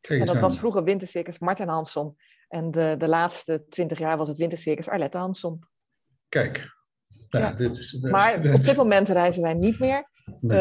Kijk 0.00 0.20
En 0.20 0.26
dat 0.26 0.40
was 0.40 0.58
vroeger 0.58 0.84
Wintercircus 0.84 1.38
Martin 1.38 1.68
Hansson. 1.68 2.16
En 2.48 2.70
de, 2.70 2.94
de 2.98 3.08
laatste 3.08 3.64
twintig 3.68 3.98
jaar 3.98 4.16
was 4.16 4.28
het 4.28 4.36
Wintercircus 4.36 4.88
Arlette 4.88 5.18
Hansson. 5.18 5.58
Kijk. 6.28 6.72
Nou, 7.28 7.44
Ja. 7.44 7.52
dit 7.52 7.78
is, 7.78 7.92
Maar 8.00 8.52
op 8.54 8.64
dit 8.64 8.76
moment 8.76 9.08
reizen 9.08 9.42
wij 9.42 9.54
niet 9.54 9.78
meer. 9.78 10.08
Nee. 10.40 10.58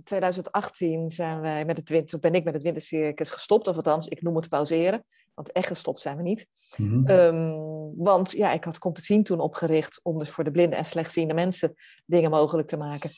Ehm 0.00 0.08
2018 0.08 1.10
zijn 1.10 1.40
wij 1.40 1.64
met 1.64 1.76
het 1.76 1.88
winter, 1.88 2.18
ben 2.18 2.34
ik 2.34 2.44
met 2.44 2.54
het 2.54 2.62
Wintercircus 2.62 3.30
gestopt. 3.30 3.68
Of 3.68 3.76
althans, 3.76 4.08
ik 4.08 4.22
noem 4.22 4.36
het 4.36 4.48
pauzeren. 4.48 5.04
Want 5.34 5.52
echt 5.52 5.66
gestopt 5.66 6.00
zijn 6.00 6.16
we 6.16 6.22
niet. 6.22 6.46
Mhm. 6.76 7.06
Ehm, 7.06 7.56
want 7.96 8.30
ja, 8.30 8.52
ik 8.52 8.64
had 8.64 8.78
Komt 8.78 8.96
het 8.96 9.06
Zien 9.06 9.22
toen 9.22 9.40
opgericht 9.40 10.00
om 10.02 10.18
dus 10.18 10.30
voor 10.30 10.44
de 10.44 10.50
blinde 10.50 10.76
en 10.76 10.84
slechtziende 10.84 11.34
mensen 11.34 11.74
dingen 12.06 12.30
mogelijk 12.30 12.68
te 12.68 12.76
maken. 12.76 13.10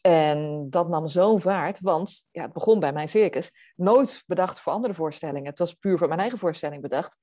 En 0.00 0.66
dat 0.70 0.88
nam 0.88 1.08
zo'n 1.08 1.40
vaart, 1.40 1.80
want 1.80 2.26
ja, 2.30 2.42
het 2.42 2.52
begon 2.52 2.80
bij 2.80 2.92
mijn 2.92 3.08
circus. 3.08 3.72
Nooit 3.76 4.22
bedacht 4.26 4.60
voor 4.60 4.72
andere 4.72 4.94
voorstellingen. 4.94 5.50
Het 5.50 5.58
was 5.58 5.74
puur 5.74 5.98
voor 5.98 6.08
mijn 6.08 6.20
eigen 6.20 6.38
voorstelling 6.38 6.82
bedacht. 6.82 7.16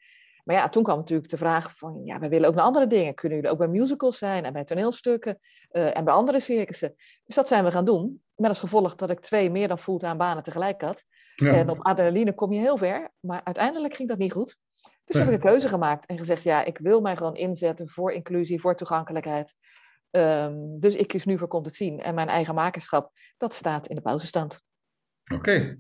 Maar 0.44 0.56
ja, 0.56 0.70
toen 0.70 0.84
kwam 0.84 0.98
natuurlijk 0.98 1.30
de 1.30 1.38
vraag 1.38 1.78
van, 1.78 2.02
ja, 2.04 2.20
wij 2.20 2.30
willen 2.30 2.50
ook 2.50 2.56
naar 2.56 2.66
andere 2.66 2.88
dingen. 2.88 3.14
Kunnen 3.14 3.38
jullie 3.38 3.54
ook 3.54 3.60
bij 3.60 3.68
musicals 3.68 4.18
zijn 4.18 4.46
en 4.46 4.54
bij 4.54 4.64
toneelstukken 4.64 5.40
eh, 5.70 5.98
en 5.98 6.04
bij 6.04 6.14
andere 6.14 6.40
circussen? 6.40 6.94
Dus 7.26 7.36
dat 7.36 7.48
zijn 7.48 7.64
we 7.64 7.72
gaan 7.72 7.86
doen. 7.86 8.22
Met 8.40 8.50
als 8.50 8.60
gevolg 8.60 8.96
dat 8.96 9.10
ik 9.10 9.20
twee 9.20 9.50
meer 9.52 9.68
dan 9.68 9.80
fulltime 9.80 10.16
banen 10.16 10.44
tegelijk 10.44 10.82
had. 10.82 11.06
ja. 11.36 11.52
En 11.52 11.70
op 11.70 11.80
adrenaline 11.80 12.34
kom 12.34 12.52
je 12.52 12.60
heel 12.60 12.78
ver, 12.78 13.12
maar 13.20 13.42
uiteindelijk 13.44 13.94
ging 13.94 14.10
dat 14.10 14.18
niet 14.18 14.32
goed. 14.32 14.58
Dus 15.04 15.16
Nee. 15.16 15.24
heb 15.26 15.34
ik 15.34 15.44
een 15.44 15.50
keuze 15.52 15.68
gemaakt 15.68 16.06
en 16.06 16.18
gezegd, 16.18 16.44
ja, 16.44 16.64
ik 16.64 16.78
wil 16.78 17.02
mij 17.02 17.16
gewoon 17.18 17.36
inzetten 17.36 17.90
voor 17.90 18.12
inclusie, 18.12 18.60
voor 18.60 18.76
toegankelijkheid. 18.76 19.56
Ehm, 20.12 20.56
dus 20.80 20.96
ik 20.96 21.08
kies 21.08 21.26
nu 21.26 21.38
voor 21.38 21.48
Komt 21.48 21.66
het 21.66 21.76
Zien. 21.76 22.00
En 22.00 22.16
mijn 22.16 22.28
eigen 22.28 22.56
makerschap, 22.56 23.12
dat 23.38 23.54
staat 23.54 23.88
in 23.88 23.96
de 23.96 24.02
pauzestand. 24.02 24.62
Oké. 25.34 25.80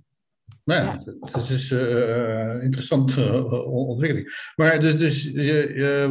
Nou 0.63 0.83
ja, 0.85 1.03
dat 1.31 1.49
is 1.49 1.69
een 1.71 2.61
interessante 2.61 3.33
on- 3.65 3.87
ontwikkeling. 3.87 4.51
Maar 4.55 4.79
dus, 4.79 4.97
dus 4.97 5.31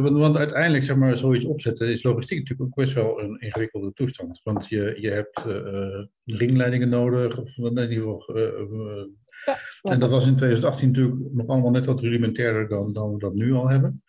want, 0.01 0.17
want 0.17 0.35
uiteindelijk, 0.37 0.83
zeg 0.83 0.95
maar, 0.95 1.17
zoiets 1.17 1.45
opzetten 1.45 1.87
is 1.87 2.03
logistiek 2.03 2.37
natuurlijk 2.39 2.69
ook 2.69 2.75
best 2.75 2.93
wel 2.93 3.19
een 3.21 3.39
ingewikkelde 3.39 3.93
toestand. 3.93 4.39
Want 4.43 4.67
je, 4.67 4.97
je 4.99 5.09
hebt 5.09 5.37
eh, 5.45 5.55
eh, 5.55 6.05
ringleidingen 6.25 6.89
nodig, 6.89 7.37
of 7.37 7.57
in 7.57 7.63
ieder 7.69 7.87
geval. 7.87 8.25
eh, 8.35 8.43
eh, 8.43 9.05
Ja, 9.45 9.91
en 9.91 9.99
dat 9.99 10.09
was 10.09 10.27
in 10.27 10.35
2018 10.35 10.87
natuurlijk 10.91 11.17
nog 11.33 11.47
allemaal 11.47 11.71
net 11.71 11.85
wat 11.85 11.99
rudimentairder 12.01 12.67
dan, 12.67 12.93
dan 12.93 13.11
we 13.13 13.19
dat 13.19 13.33
nu 13.33 13.53
al 13.53 13.69
hebben. 13.69 14.03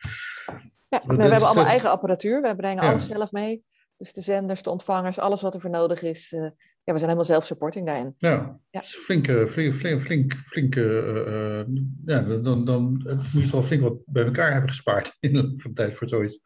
Ja, 0.88 1.02
nee, 1.06 1.16
we 1.16 1.22
hebben 1.22 1.48
allemaal 1.48 1.64
eigen 1.66 1.90
apparatuur. 1.90 2.42
Wij 2.42 2.54
brengen 2.54 2.82
alles 2.82 3.06
zelf 3.06 3.32
mee. 3.32 3.64
Dus 3.96 4.12
de 4.12 4.20
zenders, 4.20 4.62
de 4.62 4.70
ontvangers, 4.70 5.18
alles 5.18 5.42
wat 5.42 5.54
er 5.54 5.60
voor 5.60 5.70
nodig 5.70 6.02
is. 6.02 6.32
eh, 6.32 6.46
ja, 6.84 6.92
we 6.92 6.98
zijn 6.98 7.10
helemaal 7.10 7.24
zelf-supporting 7.24 7.86
daarin. 7.86 8.14
Ja, 8.18 8.60
Ja. 8.70 8.80
dus 8.80 8.94
flinke, 8.94 9.46
flink, 9.50 9.74
flink, 9.74 10.02
flink, 10.02 10.34
flinke, 10.34 10.80
eh, 10.82 11.60
eh, 11.60 11.66
ja, 12.06 12.20
dan, 12.20 12.64
dan 12.64 12.92
moet 13.32 13.42
je 13.44 13.50
wel 13.50 13.62
flink 13.62 13.82
wat 13.82 13.94
bij 14.06 14.24
elkaar 14.24 14.50
hebben 14.52 14.68
gespaard 14.70 15.16
in 15.20 15.32
de 15.32 15.70
tijd 15.74 15.96
voor 15.96 16.08
zoiets. 16.08 16.38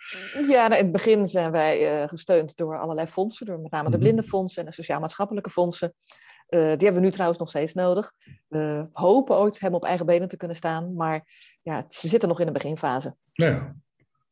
Ja, 0.49 0.67
nou, 0.69 0.79
in 0.79 0.83
het 0.85 0.93
begin 0.93 1.29
zijn 1.29 1.51
wij 1.53 2.01
eh, 2.03 2.09
gesteund 2.09 2.57
door 2.57 2.79
allerlei 2.79 3.07
fondsen, 3.07 3.47
door 3.47 3.61
met 3.61 3.71
name 3.71 3.85
de 3.91 3.97
Mhm. 3.97 4.01
Blindenfonds 4.05 4.57
en 4.57 4.65
de 4.65 4.73
sociaal-maatschappelijke 4.73 5.51
fondsen. 5.51 5.95
Die 6.49 6.61
hebben 6.61 6.95
we 6.95 7.01
nu 7.01 7.11
trouwens 7.11 7.39
nog 7.39 7.49
steeds 7.49 7.73
nodig. 7.75 8.13
We 8.49 8.89
hopen 8.93 9.37
ooit 9.37 9.59
helemaal 9.59 9.81
op 9.81 9.87
eigen 9.87 10.07
benen 10.07 10.29
te 10.29 10.37
kunnen 10.37 10.57
staan, 10.57 10.95
maar 10.95 11.27
ja, 11.63 11.77
het- 11.77 11.99
we 12.03 12.09
zitten 12.09 12.29
nog 12.29 12.41
in 12.41 12.47
de 12.47 12.53
beginfase. 12.53 13.17
Ja, 13.33 13.75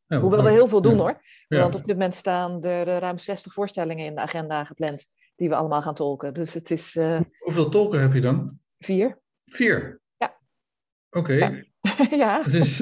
ja. 0.07 0.19
Hoewel 0.19 0.43
we 0.43 0.49
heel 0.49 0.67
veel 0.67 0.81
doen 0.81 0.95
Ja. 0.95 0.97
hoor. 0.99 1.21
Want 1.47 1.75
op 1.75 1.83
dit 1.83 1.93
moment 1.95 2.15
staan 2.15 2.63
er 2.63 2.85
ruim 2.99 3.17
60 3.17 3.53
voorstellingen 3.53 4.05
in 4.05 4.15
de 4.15 4.21
agenda 4.21 4.63
gepland, 4.63 5.05
die 5.35 5.49
we 5.49 5.55
allemaal 5.55 5.81
gaan 5.81 5.93
tolken. 5.93 6.33
Dus 6.33 6.53
het 6.53 6.71
is 6.71 6.95
eh, 6.95 7.19
Hoeveel 7.39 7.69
tolken 7.69 8.01
heb 8.01 8.13
je 8.13 8.21
dan? 8.21 8.59
vier. 8.79 9.21
Vier? 9.45 10.01
Ja. 10.17 10.37
Oké, 11.09 11.33
Ja. 11.33 11.63
ja. 12.23 12.43
dus, 12.57 12.77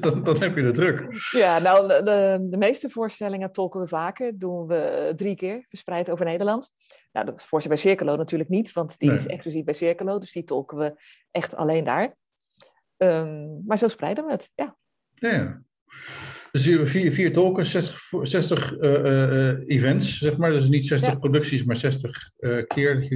dan, 0.00 0.22
dan 0.22 0.40
heb 0.40 0.56
je 0.56 0.62
de 0.62 0.72
druk. 0.72 1.28
Ja, 1.30 1.58
nou, 1.58 1.88
de, 1.88 2.02
de, 2.50 2.56
meeste 2.56 2.90
voorstellingen 2.90 3.52
tolken 3.52 3.80
we 3.80 3.88
vaker. 3.88 4.38
Doen 4.38 4.66
we 4.66 4.76
eh, 4.76 5.14
drie 5.14 5.34
keer, 5.36 5.66
verspreid 5.68 6.10
over 6.10 6.24
Nederland. 6.24 6.70
Nou, 7.12 7.26
de 7.26 7.32
voorstelling 7.36 7.82
bij 7.82 7.92
Circelo 7.92 8.16
natuurlijk 8.16 8.50
niet, 8.50 8.72
want 8.72 8.98
die 8.98 9.08
Nee. 9.08 9.18
is 9.18 9.26
exclusief 9.26 9.64
bij 9.64 9.74
Circelo. 9.74 10.18
Dus 10.18 10.32
die 10.32 10.44
tolken 10.44 10.78
we 10.78 10.94
echt 11.30 11.54
alleen 11.54 11.84
daar. 11.84 12.16
Ehm, 12.96 13.66
maar 13.66 13.78
zo 13.78 13.88
spreiden 13.88 14.24
we 14.24 14.30
het, 14.30 14.50
ja. 14.54 14.76
Ja, 15.14 15.30
ja. 15.30 15.62
Dus 16.52 16.64
hier 16.64 16.88
vier, 16.88 17.12
vier 17.12 17.32
tolken, 17.32 17.66
60, 17.66 18.00
voor- 18.00 18.26
60 18.26 18.76
eh, 18.78 18.94
eh, 18.94 19.48
eh, 19.48 19.58
events, 19.66 20.18
zeg 20.18 20.36
maar. 20.36 20.50
Dus 20.50 20.68
niet 20.68 20.86
60 20.86 21.12
Ja. 21.12 21.18
producties, 21.18 21.64
maar 21.64 21.76
60 21.76 22.30
eh, 22.38 22.66
keer. 22.66 23.08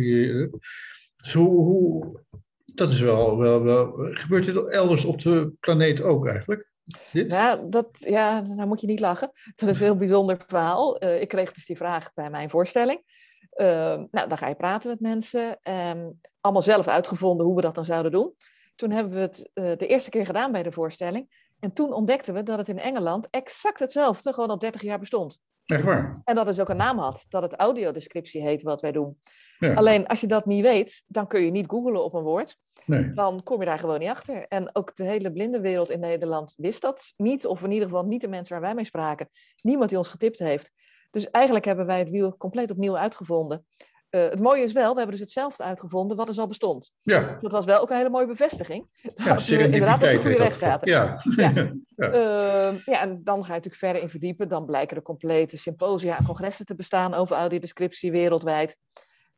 Dus 1.16 1.32
hoe, 1.32 1.48
hoe, 1.48 2.20
dat 2.64 2.90
is 2.90 3.00
wel, 3.00 3.38
wel, 3.38 3.62
wel. 3.62 3.92
Gebeurt 4.10 4.44
dit 4.44 4.68
elders 4.68 5.04
op 5.04 5.20
de 5.20 5.52
planeet 5.60 6.02
ook 6.02 6.26
eigenlijk? 6.26 6.72
Dit? 7.12 7.28
Nou, 7.28 7.68
dat, 7.68 7.88
ja, 7.98 8.40
nou 8.40 8.68
moet 8.68 8.80
je 8.80 8.86
niet 8.86 9.00
lachen. 9.00 9.30
Dat 9.54 9.68
is 9.68 9.78
een 9.78 9.84
heel 9.84 9.96
bijzonder 9.96 10.42
verhaal. 10.46 11.04
Ik 11.04 11.28
kreeg 11.28 11.52
dus 11.52 11.66
die 11.66 11.76
vraag 11.76 12.12
bij 12.12 12.30
mijn 12.30 12.50
voorstelling. 12.50 13.02
Ehm, 13.50 14.04
nou, 14.10 14.28
dan 14.28 14.38
ga 14.38 14.48
je 14.48 14.54
praten 14.54 14.90
met 14.90 15.00
mensen. 15.00 15.58
Ehm, 15.62 16.10
allemaal 16.40 16.62
zelf 16.62 16.88
uitgevonden 16.88 17.46
hoe 17.46 17.56
we 17.56 17.62
dat 17.62 17.74
dan 17.74 17.84
zouden 17.84 18.12
doen. 18.12 18.34
Toen 18.74 18.90
hebben 18.90 19.12
we 19.12 19.18
het 19.20 19.50
de 19.78 19.86
eerste 19.86 20.10
keer 20.10 20.26
gedaan 20.26 20.52
bij 20.52 20.62
de 20.62 20.72
voorstelling. 20.72 21.43
En 21.58 21.72
toen 21.72 21.92
ontdekten 21.92 22.34
we 22.34 22.42
dat 22.42 22.58
het 22.58 22.68
in 22.68 22.78
Engeland 22.78 23.30
exact 23.30 23.78
hetzelfde, 23.78 24.32
gewoon 24.32 24.48
al 24.48 24.58
30 24.58 24.82
jaar 24.82 24.98
bestond. 24.98 25.38
Echt 25.64 25.84
waar? 25.84 26.20
En 26.24 26.34
dat 26.34 26.46
het 26.46 26.60
ook 26.60 26.68
een 26.68 26.76
naam 26.76 26.98
had, 26.98 27.24
dat 27.28 27.42
het 27.42 27.54
audiodescriptie 27.54 28.42
heet 28.42 28.62
wat 28.62 28.80
wij 28.80 28.92
doen. 28.92 29.18
Ja. 29.58 29.74
Alleen 29.74 30.06
als 30.06 30.20
je 30.20 30.26
dat 30.26 30.46
niet 30.46 30.62
weet, 30.62 31.04
dan 31.06 31.26
kun 31.26 31.40
je 31.40 31.50
niet 31.50 31.70
googlen 31.70 32.04
op 32.04 32.14
een 32.14 32.22
woord. 32.22 32.58
Nee. 32.86 33.12
Dan 33.12 33.42
kom 33.42 33.60
je 33.60 33.66
daar 33.66 33.78
gewoon 33.78 33.98
niet 33.98 34.08
achter. 34.08 34.46
En 34.48 34.70
ook 34.72 34.94
de 34.94 35.04
hele 35.04 35.32
blindenwereld 35.32 35.90
in 35.90 36.00
Nederland 36.00 36.54
wist 36.56 36.80
dat 36.80 37.12
niet. 37.16 37.46
Of 37.46 37.62
in 37.62 37.72
ieder 37.72 37.88
geval 37.88 38.04
niet 38.04 38.20
de 38.20 38.28
mensen 38.28 38.54
waar 38.54 38.64
wij 38.64 38.74
mee 38.74 38.84
spraken. 38.84 39.28
Niemand 39.62 39.88
die 39.88 39.98
ons 39.98 40.08
getipt 40.08 40.38
heeft. 40.38 40.72
Dus 41.10 41.30
eigenlijk 41.30 41.64
hebben 41.64 41.86
wij 41.86 41.98
het 41.98 42.10
wiel 42.10 42.36
compleet 42.36 42.70
opnieuw 42.70 42.96
uitgevonden. 42.96 43.66
Eh, 44.14 44.20
het 44.28 44.40
mooie 44.40 44.62
is 44.62 44.72
wel, 44.72 44.90
we 44.90 44.96
hebben 44.98 45.10
dus 45.16 45.20
hetzelfde 45.20 45.62
uitgevonden 45.62 46.16
wat 46.16 46.28
er 46.28 46.38
al 46.40 46.46
bestond. 46.46 46.92
Ja, 47.02 47.36
Dat 47.40 47.52
was 47.52 47.64
wel 47.64 47.80
ook 47.80 47.90
een 47.90 47.96
hele 47.96 48.10
mooie 48.10 48.26
bevestiging. 48.26 48.88
ja 49.14 49.34
Dat 49.34 49.46
we 49.46 49.58
inderdaad 49.58 50.02
op 50.02 50.08
de 50.08 50.16
goede 50.18 50.38
weg 50.38 50.56
zaten. 50.56 50.88
Ja. 50.92 51.22
Ja. 51.36 51.52
Ehm, 51.96 52.78
ja, 52.84 53.00
en 53.00 53.20
dan 53.24 53.36
ga 53.38 53.46
je 53.46 53.52
natuurlijk 53.52 53.74
verder 53.76 54.02
in 54.02 54.08
verdiepen. 54.08 54.48
Dan 54.48 54.64
blijken 54.66 54.96
er 54.96 55.02
complete 55.02 55.56
symposia 55.56 56.18
en 56.18 56.24
congressen 56.24 56.66
te 56.66 56.74
bestaan 56.74 57.14
over 57.14 57.36
audiodescriptie 57.36 58.12
wereldwijd. 58.12 58.78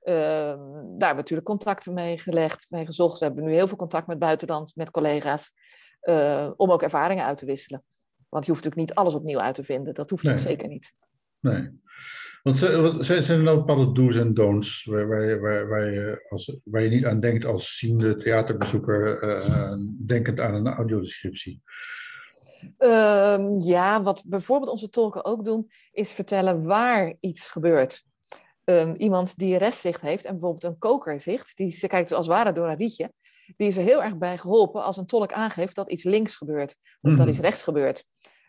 Ehm, 0.00 0.16
daar 0.16 0.58
hebben 0.80 1.08
we 1.08 1.14
natuurlijk 1.14 1.46
contacten 1.46 1.94
mee 1.94 2.18
gelegd, 2.18 2.66
mee 2.70 2.86
gezocht. 2.86 3.18
We 3.18 3.24
hebben 3.24 3.44
nu 3.44 3.52
heel 3.52 3.68
veel 3.68 3.76
contact 3.76 4.06
met 4.06 4.18
buitenland, 4.18 4.72
met 4.76 4.90
collega's, 4.90 5.52
eh, 6.00 6.50
om 6.56 6.70
ook 6.70 6.82
ervaringen 6.82 7.24
uit 7.24 7.38
te 7.38 7.46
wisselen. 7.46 7.84
Want 8.28 8.44
je 8.46 8.50
hoeft 8.50 8.64
natuurlijk 8.64 8.90
niet 8.90 8.98
alles 8.98 9.14
opnieuw 9.14 9.40
uit 9.40 9.54
te 9.54 9.64
vinden. 9.64 9.94
Dat 9.94 10.10
hoeft 10.10 10.22
Nee. 10.22 10.32
natuurlijk 10.32 10.60
zeker 10.60 10.74
niet. 10.74 10.92
Nee. 11.40 11.80
Want 12.46 12.58
zijn, 13.06 13.22
zijn 13.22 13.38
er 13.38 13.44
nou 13.44 13.56
bepaalde 13.58 13.92
do's 13.92 14.16
en 14.16 14.34
don'ts 14.34 14.84
waar, 14.84 15.08
waar, 15.08 15.28
je- 15.28 15.38
waar, 15.38 15.68
waar, 15.68 15.92
je 15.92 16.26
als, 16.28 16.56
waar 16.64 16.82
je 16.82 16.88
niet 16.90 17.04
aan 17.04 17.20
denkt 17.20 17.44
als 17.44 17.76
ziende 17.78 18.16
theaterbezoeker, 18.16 19.18
eh, 19.22 19.74
denkend 20.06 20.40
aan 20.40 20.54
een 20.54 20.66
audiodescriptie? 20.74 21.62
Ehm, 22.78 23.54
ja, 23.62 24.02
wat 24.02 24.22
bijvoorbeeld 24.26 24.70
onze 24.70 24.88
tolken 24.88 25.24
ook 25.24 25.44
doen, 25.44 25.70
is 25.92 26.12
vertellen 26.12 26.64
waar 26.64 27.14
iets 27.20 27.48
gebeurt. 27.48 28.04
Ehm, 28.64 28.94
iemand 28.96 29.38
die 29.38 29.58
restzicht 29.58 30.00
heeft 30.00 30.24
en 30.24 30.32
bijvoorbeeld 30.32 30.64
een 30.64 30.78
kokerzicht, 30.78 31.56
die 31.56 31.70
ze 31.72 31.86
kijkt 31.86 32.12
als 32.12 32.26
het 32.26 32.34
ware 32.36 32.52
door 32.52 32.68
een 32.68 32.76
rietje, 32.76 33.12
die 33.56 33.68
is 33.68 33.76
er 33.76 33.82
heel 33.82 34.02
erg 34.02 34.18
bij 34.18 34.38
geholpen 34.38 34.82
als 34.84 34.96
een 34.96 35.06
tolk 35.06 35.32
aangeeft 35.32 35.74
dat 35.74 35.90
iets 35.90 36.04
links 36.04 36.36
gebeurt 36.36 36.74
of 37.00 37.10
dat 37.10 37.18
Mhm. 37.20 37.28
iets 37.28 37.38
rechts 37.38 37.62
gebeurt. 37.62 38.04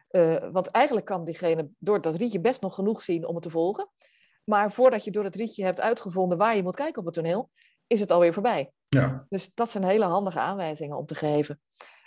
Eh, 0.07 0.35
want 0.51 0.67
eigenlijk 0.67 1.05
kan 1.05 1.25
diegene 1.25 1.69
door 1.79 2.01
dat 2.01 2.15
rietje 2.15 2.39
best 2.39 2.61
nog 2.61 2.75
genoeg 2.75 3.01
zien 3.01 3.25
om 3.27 3.33
het 3.33 3.43
te 3.43 3.49
volgen. 3.49 3.89
Maar 4.43 4.71
voordat 4.71 5.03
je 5.03 5.11
door 5.11 5.23
het 5.23 5.35
rietje 5.35 5.63
hebt 5.63 5.79
uitgevonden 5.81 6.37
waar 6.37 6.55
je 6.55 6.63
moet 6.63 6.75
kijken 6.75 6.99
op 6.99 7.05
het 7.05 7.13
toneel, 7.13 7.49
is 7.87 7.99
het 7.99 8.11
alweer 8.11 8.33
voorbij. 8.33 8.71
Ja, 8.89 9.25
Dus 9.29 9.49
dat 9.53 9.69
zijn 9.69 9.83
hele 9.83 10.05
handige 10.05 10.39
aanwijzingen 10.39 10.97
om 10.97 11.05
te 11.05 11.15
geven. 11.15 11.61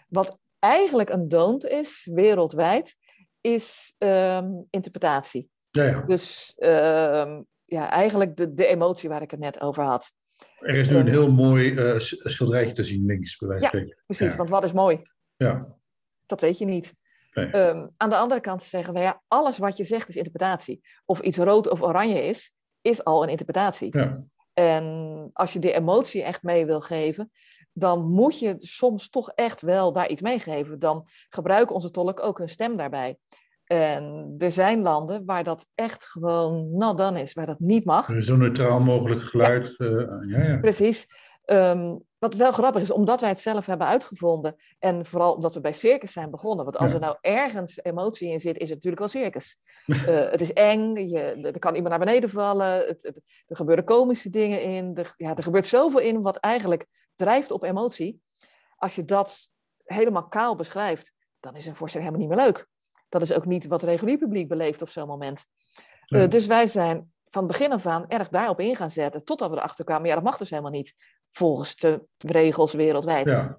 Wat 0.08 0.38
eigenlijk 0.58 1.10
een 1.10 1.28
don't 1.28 1.64
is, 1.66 2.08
wereldwijd, 2.12 2.96
is 3.40 3.94
ehm, 3.98 4.48
interpretatie. 4.70 5.50
ja, 5.70 5.84
ja. 5.84 6.00
Dus 6.02 6.54
ehm, 6.56 7.42
ja, 7.64 7.90
eigenlijk 7.90 8.36
de, 8.36 8.54
de 8.54 8.66
emotie 8.66 9.08
waar 9.08 9.22
ik 9.22 9.30
het 9.30 9.40
net 9.40 9.60
over 9.60 9.84
had. 9.84 10.12
Er 10.58 10.74
is 10.74 10.88
nu 10.88 10.96
een 10.96 11.08
heel 11.08 11.30
mooi 11.32 12.00
s- 12.00 12.16
schilderijtje 12.22 12.74
te 12.74 12.84
zien 12.84 13.04
links, 13.06 13.36
bij 13.36 13.48
wijze 13.48 13.62
van 13.68 13.78
spreken. 13.80 14.02
Precies, 14.06 14.30
Ja. 14.30 14.36
want 14.36 14.48
wat 14.50 14.64
is 14.64 14.72
mooi? 14.72 15.02
Ja, 15.36 15.76
Dat 16.26 16.40
weet 16.40 16.58
je 16.58 16.64
niet. 16.64 16.94
Nee. 17.32 17.46
Ehm, 17.50 17.86
aan 17.96 18.10
de 18.10 18.16
andere 18.16 18.40
kant 18.40 18.62
zeggen 18.62 18.94
we, 18.94 19.00
ja, 19.00 19.22
alles 19.28 19.58
wat 19.58 19.76
je 19.76 19.84
zegt 19.84 20.08
is 20.08 20.16
interpretatie. 20.16 20.80
Of 21.04 21.20
iets 21.20 21.38
rood 21.38 21.68
of 21.68 21.82
oranje 21.82 22.24
is, 22.26 22.52
is 22.80 23.04
al 23.04 23.22
een 23.22 23.28
interpretatie. 23.28 23.96
ja. 23.98 24.24
En 24.52 25.30
als 25.32 25.52
je 25.52 25.58
de 25.58 25.72
emotie 25.72 26.22
echt 26.22 26.42
mee 26.42 26.66
wil 26.66 26.80
geven, 26.80 27.30
dan 27.72 28.04
moet 28.10 28.38
je 28.38 28.54
soms 28.58 29.08
toch 29.08 29.30
echt 29.34 29.60
wel 29.60 29.92
daar 29.92 30.08
iets 30.08 30.22
meegeven. 30.22 30.78
Dan 30.78 31.06
gebruiken 31.28 31.74
onze 31.74 31.90
tolk 31.90 32.22
ook 32.22 32.38
hun 32.38 32.48
stem 32.48 32.76
daarbij. 32.76 33.18
En 33.64 34.34
er 34.38 34.52
zijn 34.52 34.82
landen 34.82 35.24
waar 35.24 35.44
dat 35.44 35.66
echt 35.74 36.04
gewoon 36.04 36.76
not 36.76 36.98
done 36.98 37.22
is, 37.22 37.32
waar 37.32 37.46
dat 37.46 37.58
niet 37.58 37.84
mag. 37.84 38.14
Zo 38.20 38.36
neutraal 38.36 38.80
mogelijk 38.80 39.22
geluid. 39.22 39.74
eh, 39.78 39.88
ja, 40.26 40.42
ja. 40.42 40.58
Precies. 40.58 41.06
Ehm, 41.44 41.96
wat 42.20 42.34
wel 42.34 42.52
grappig 42.52 42.82
is, 42.82 42.90
omdat 42.90 43.20
wij 43.20 43.28
het 43.28 43.38
zelf 43.38 43.66
hebben 43.66 43.86
uitgevonden 43.86 44.56
en 44.78 45.06
vooral 45.06 45.34
omdat 45.34 45.54
we 45.54 45.60
bij 45.60 45.72
circus 45.72 46.12
zijn 46.12 46.30
begonnen. 46.30 46.64
Want 46.64 46.76
als 46.76 46.92
er 46.92 47.00
nou 47.00 47.16
ergens 47.20 47.78
emotie 47.82 48.28
in 48.30 48.40
zit, 48.40 48.56
is 48.56 48.68
het 48.68 48.74
natuurlijk 48.84 48.98
wel 48.98 49.22
circus. 49.22 49.58
Eh, 49.86 50.30
het 50.30 50.40
is 50.40 50.52
eng, 50.52 50.96
je, 50.96 51.20
er 51.52 51.58
kan 51.58 51.74
iemand 51.74 51.88
naar 51.96 52.04
beneden 52.04 52.30
vallen, 52.30 52.66
het, 52.86 53.02
het- 53.02 53.20
er 53.46 53.56
gebeuren 53.56 53.84
komische 53.84 54.30
dingen 54.30 54.62
in. 54.62 54.96
Er, 54.96 55.14
ja, 55.16 55.36
er 55.36 55.42
gebeurt 55.42 55.66
zoveel 55.66 56.00
in 56.00 56.22
wat 56.22 56.36
eigenlijk 56.36 56.86
drijft 57.16 57.50
op 57.50 57.62
emotie. 57.62 58.20
Als 58.76 58.94
je 58.94 59.04
dat 59.04 59.50
helemaal 59.84 60.28
kaal 60.28 60.54
beschrijft, 60.56 61.12
dan 61.40 61.54
is 61.56 61.66
een 61.66 61.74
voorstelling 61.74 62.08
helemaal 62.10 62.28
niet 62.28 62.38
meer 62.38 62.46
leuk. 62.46 62.66
Dat 63.08 63.22
is 63.22 63.32
ook 63.32 63.46
niet 63.46 63.66
wat 63.66 63.80
het 63.80 63.90
regulier 63.90 64.18
publiek 64.18 64.48
beleeft 64.48 64.82
op 64.82 64.88
zo'n 64.88 65.06
moment. 65.06 65.44
Eh, 66.06 66.28
dus 66.28 66.46
wij 66.46 66.66
zijn 66.66 67.12
van 67.30 67.46
begin 67.46 67.72
af 67.72 67.86
aan 67.86 68.08
erg 68.08 68.28
daarop 68.28 68.60
in 68.60 68.76
gaan 68.76 68.90
zetten, 68.90 69.24
totdat 69.24 69.50
we 69.50 69.56
erachter 69.56 69.84
kwamen, 69.84 70.08
ja, 70.08 70.14
dat 70.14 70.24
mag 70.24 70.36
dus 70.36 70.50
helemaal 70.50 70.70
niet, 70.70 70.94
volgens 71.28 71.76
de 71.76 72.02
regels 72.18 72.72
wereldwijd. 72.72 73.28
ja. 73.28 73.58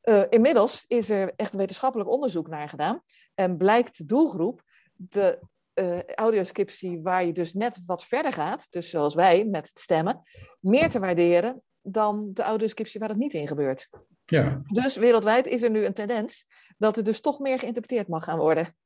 Eh, 0.00 0.22
inmiddels 0.28 0.84
is 0.88 1.10
er 1.10 1.32
echt 1.36 1.54
wetenschappelijk 1.54 2.10
onderzoek 2.10 2.48
naar 2.48 2.68
gedaan 2.68 3.02
en 3.34 3.56
blijkt 3.56 3.98
de 3.98 4.04
doelgroep, 4.04 4.62
de 4.94 5.38
eh 5.74 5.98
audioscriptie 6.14 7.00
waar 7.02 7.24
je 7.24 7.32
dus 7.32 7.52
net 7.54 7.80
wat 7.86 8.04
verder 8.04 8.32
gaat, 8.32 8.66
dus 8.70 8.90
zoals 8.90 9.14
wij 9.14 9.44
met 9.44 9.68
het 9.68 9.78
stemmen, 9.78 10.22
meer 10.60 10.88
te 10.88 10.98
waarderen 10.98 11.62
dan 11.82 12.30
de 12.32 12.42
audioscriptie 12.42 13.00
waar 13.00 13.08
het 13.08 13.18
niet 13.18 13.32
in 13.34 13.48
gebeurt. 13.48 13.88
ja. 14.24 14.62
Dus 14.66 14.96
wereldwijd 14.96 15.46
is 15.46 15.62
er 15.62 15.70
nu 15.70 15.84
een 15.86 15.92
tendens 15.94 16.46
dat 16.78 16.96
er 16.96 17.04
dus 17.04 17.20
toch 17.20 17.38
meer 17.38 17.58
geïnterpreteerd 17.58 18.08
mag 18.08 18.24
gaan 18.24 18.38
worden. 18.38 18.76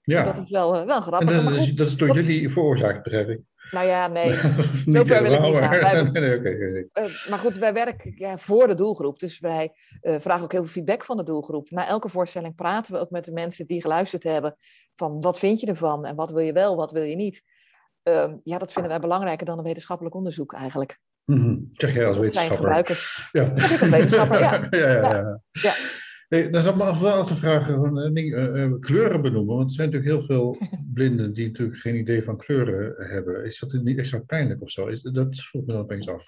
ja. 0.00 0.22
Dat 0.22 0.36
is 0.44 0.50
wel, 0.50 0.74
eh, 0.76 0.84
wel 0.84 0.96
En 0.96 1.02
grappig. 1.02 1.34
dat, 1.34 1.44
Maar 1.44 1.52
is, 1.52 1.68
goed, 1.68 1.76
dat 1.76 1.88
is 1.88 1.96
door 1.96 2.14
jullie 2.14 2.50
veroorzaakt, 2.52 3.02
begrijp 3.02 3.28
ik. 3.28 3.40
Nou 3.70 3.86
ja, 3.86 4.06
nee. 4.06 4.38
Zover 4.94 5.22
wil 5.22 5.32
ik 5.32 5.40
niet 5.40 5.56
gaan. 5.56 5.80
Wij 5.80 6.02
nee. 6.70 6.88
Eh, 6.92 7.28
maar 7.28 7.38
goed, 7.38 7.56
wij 7.56 7.72
werken 7.72 8.12
ja, 8.16 8.38
voor 8.38 8.66
de 8.68 8.74
doelgroep. 8.74 9.18
Dus 9.18 9.38
wij 9.38 9.72
eh, 10.00 10.16
vragen 10.20 10.44
ook 10.44 10.52
heel 10.52 10.62
veel 10.62 10.72
feedback 10.72 11.04
van 11.04 11.16
de 11.16 11.22
doelgroep. 11.22 11.70
Na 11.70 11.86
elke 11.86 12.08
voorstelling 12.08 12.54
praten 12.54 12.92
we 12.94 13.00
ook 13.00 13.10
met 13.10 13.24
de 13.24 13.32
mensen 13.32 13.66
die 13.66 13.80
geluisterd 13.80 14.22
hebben. 14.22 14.56
Van 14.94 15.20
wat 15.20 15.38
vind 15.38 15.60
je 15.60 15.66
ervan 15.66 16.04
en 16.04 16.14
wat 16.16 16.30
wil 16.30 16.42
je 16.42 16.52
wel, 16.52 16.76
wat 16.76 16.90
wil 16.92 17.02
je 17.02 17.16
niet. 17.16 17.42
Ehm, 18.02 18.36
ja, 18.42 18.58
dat 18.58 18.72
vinden 18.72 18.90
wij 18.90 19.00
belangrijker 19.00 19.46
dan 19.46 19.58
een 19.58 19.64
wetenschappelijk 19.64 20.14
onderzoek 20.14 20.52
eigenlijk. 20.52 20.98
Mhm. 21.24 21.56
Zeg 21.72 21.94
jij 21.94 22.06
als 22.06 22.16
Dat 22.16 22.32
zijn 22.32 22.50
wetenschapper. 22.50 22.56
gebruikers. 22.56 23.28
Ja. 23.32 23.56
Zeg 23.56 23.70
ik 23.70 23.80
als 23.80 23.90
wetenschapper, 23.90 24.40
ja. 24.46 24.66
ja, 24.70 24.78
ja, 24.78 25.00
Ja. 25.00 25.40
ja. 25.52 25.74
Dan 26.42 26.62
zou 26.62 26.74
ik 26.74 26.82
me 26.82 26.88
af 26.88 27.00
wel 27.00 27.24
te 27.24 27.34
vragen 27.34 27.74
van 27.74 27.98
eh, 27.98 28.32
eh, 28.32 28.62
eh, 28.62 28.72
kleuren 28.80 29.22
benoemen. 29.22 29.56
Want 29.56 29.68
er 29.68 29.74
zijn 29.74 29.90
natuurlijk 29.90 30.16
heel 30.16 30.26
veel 30.26 30.56
blinden 30.94 31.32
die 31.32 31.46
natuurlijk 31.46 31.78
geen 31.78 31.94
idee 31.94 32.22
van 32.22 32.36
kleuren 32.36 32.94
hebben. 33.08 33.44
Is 33.44 33.58
dat 33.58 33.72
niet 33.72 33.98
extra 33.98 34.18
pijnlijk 34.26 34.62
of 34.62 34.70
zo? 34.70 34.86
Is, 34.86 35.02
dat 35.02 35.40
vroeg 35.40 35.66
me 35.66 35.72
dan 35.72 35.82
opeens 35.82 36.08
af. 36.08 36.24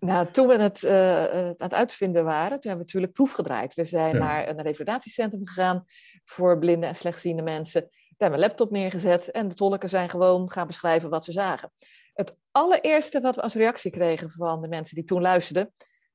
Nou, 0.00 0.30
toen 0.30 0.46
we 0.46 0.58
het 0.58 0.86
aan 0.88 1.54
het 1.56 1.74
uitvinden 1.74 2.24
waren, 2.24 2.60
toen 2.60 2.70
hebben 2.70 2.86
we 2.86 2.92
natuurlijk 2.92 3.12
proef 3.12 3.32
gedraaid. 3.32 3.74
We 3.74 3.84
zijn 3.84 4.14
Ja. 4.14 4.18
naar 4.18 4.48
een 4.48 4.62
revalidatiecentrum 4.62 5.46
gegaan 5.46 5.84
voor 6.24 6.58
blinde 6.58 6.86
en 6.86 6.94
slechtziende 6.94 7.42
mensen. 7.42 7.80
Daar 7.80 7.90
hebben 8.30 8.38
we 8.38 8.44
een 8.44 8.50
laptop 8.50 8.70
neergezet 8.70 9.30
en 9.30 9.48
de 9.48 9.54
tolken 9.54 9.88
zijn 9.88 10.08
gewoon 10.08 10.50
gaan 10.50 10.66
beschrijven 10.66 11.10
wat 11.10 11.24
ze 11.24 11.32
zagen. 11.32 11.70
Het 12.14 12.38
allereerste 12.50 13.20
wat 13.20 13.36
we 13.36 13.42
als 13.42 13.54
reactie 13.54 13.90
kregen 13.90 14.30
van 14.30 14.60
de 14.60 14.68
mensen 14.68 14.94
die 14.94 15.04
toen 15.04 15.22
luisterden, 15.22 15.72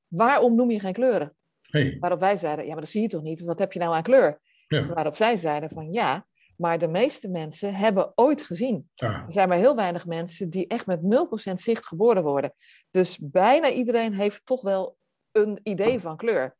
waarom 0.08 0.54
noem 0.54 0.70
je 0.70 0.80
geen 0.80 0.92
kleuren? 0.92 1.36
Hey, 1.66 1.96
Waarop 2.00 2.20
wij 2.20 2.36
zeiden, 2.36 2.64
ja, 2.64 2.72
maar 2.72 2.80
dat 2.80 2.90
zie 2.90 3.02
je 3.02 3.08
toch 3.08 3.22
niet? 3.22 3.40
Wat 3.40 3.58
heb 3.58 3.72
je 3.72 3.78
nou 3.78 3.94
aan 3.94 4.02
kleur? 4.02 4.40
ja. 4.68 4.86
Waarop 4.86 5.16
zij 5.16 5.36
zeiden 5.36 5.70
van 5.70 5.92
ja, 5.92 6.26
maar 6.56 6.78
de 6.78 6.88
meeste 6.88 7.28
mensen 7.28 7.74
hebben 7.74 8.12
ooit 8.14 8.42
gezien. 8.42 8.90
Ah, 8.96 9.08
Er 9.08 9.24
zijn 9.32 9.48
maar 9.48 9.58
heel 9.58 9.76
weinig 9.76 10.06
mensen 10.06 10.50
die 10.50 10.66
echt 10.66 10.86
met 10.86 11.00
0% 11.02 11.52
zicht 11.52 11.86
geboren 11.86 12.22
worden. 12.22 12.52
Dus 12.90 13.18
bijna 13.20 13.70
iedereen 13.70 14.14
heeft 14.14 14.46
toch 14.46 14.62
wel 14.62 14.96
een 15.32 15.60
idee 15.62 16.00
van 16.00 16.16
kleur. 16.16 16.56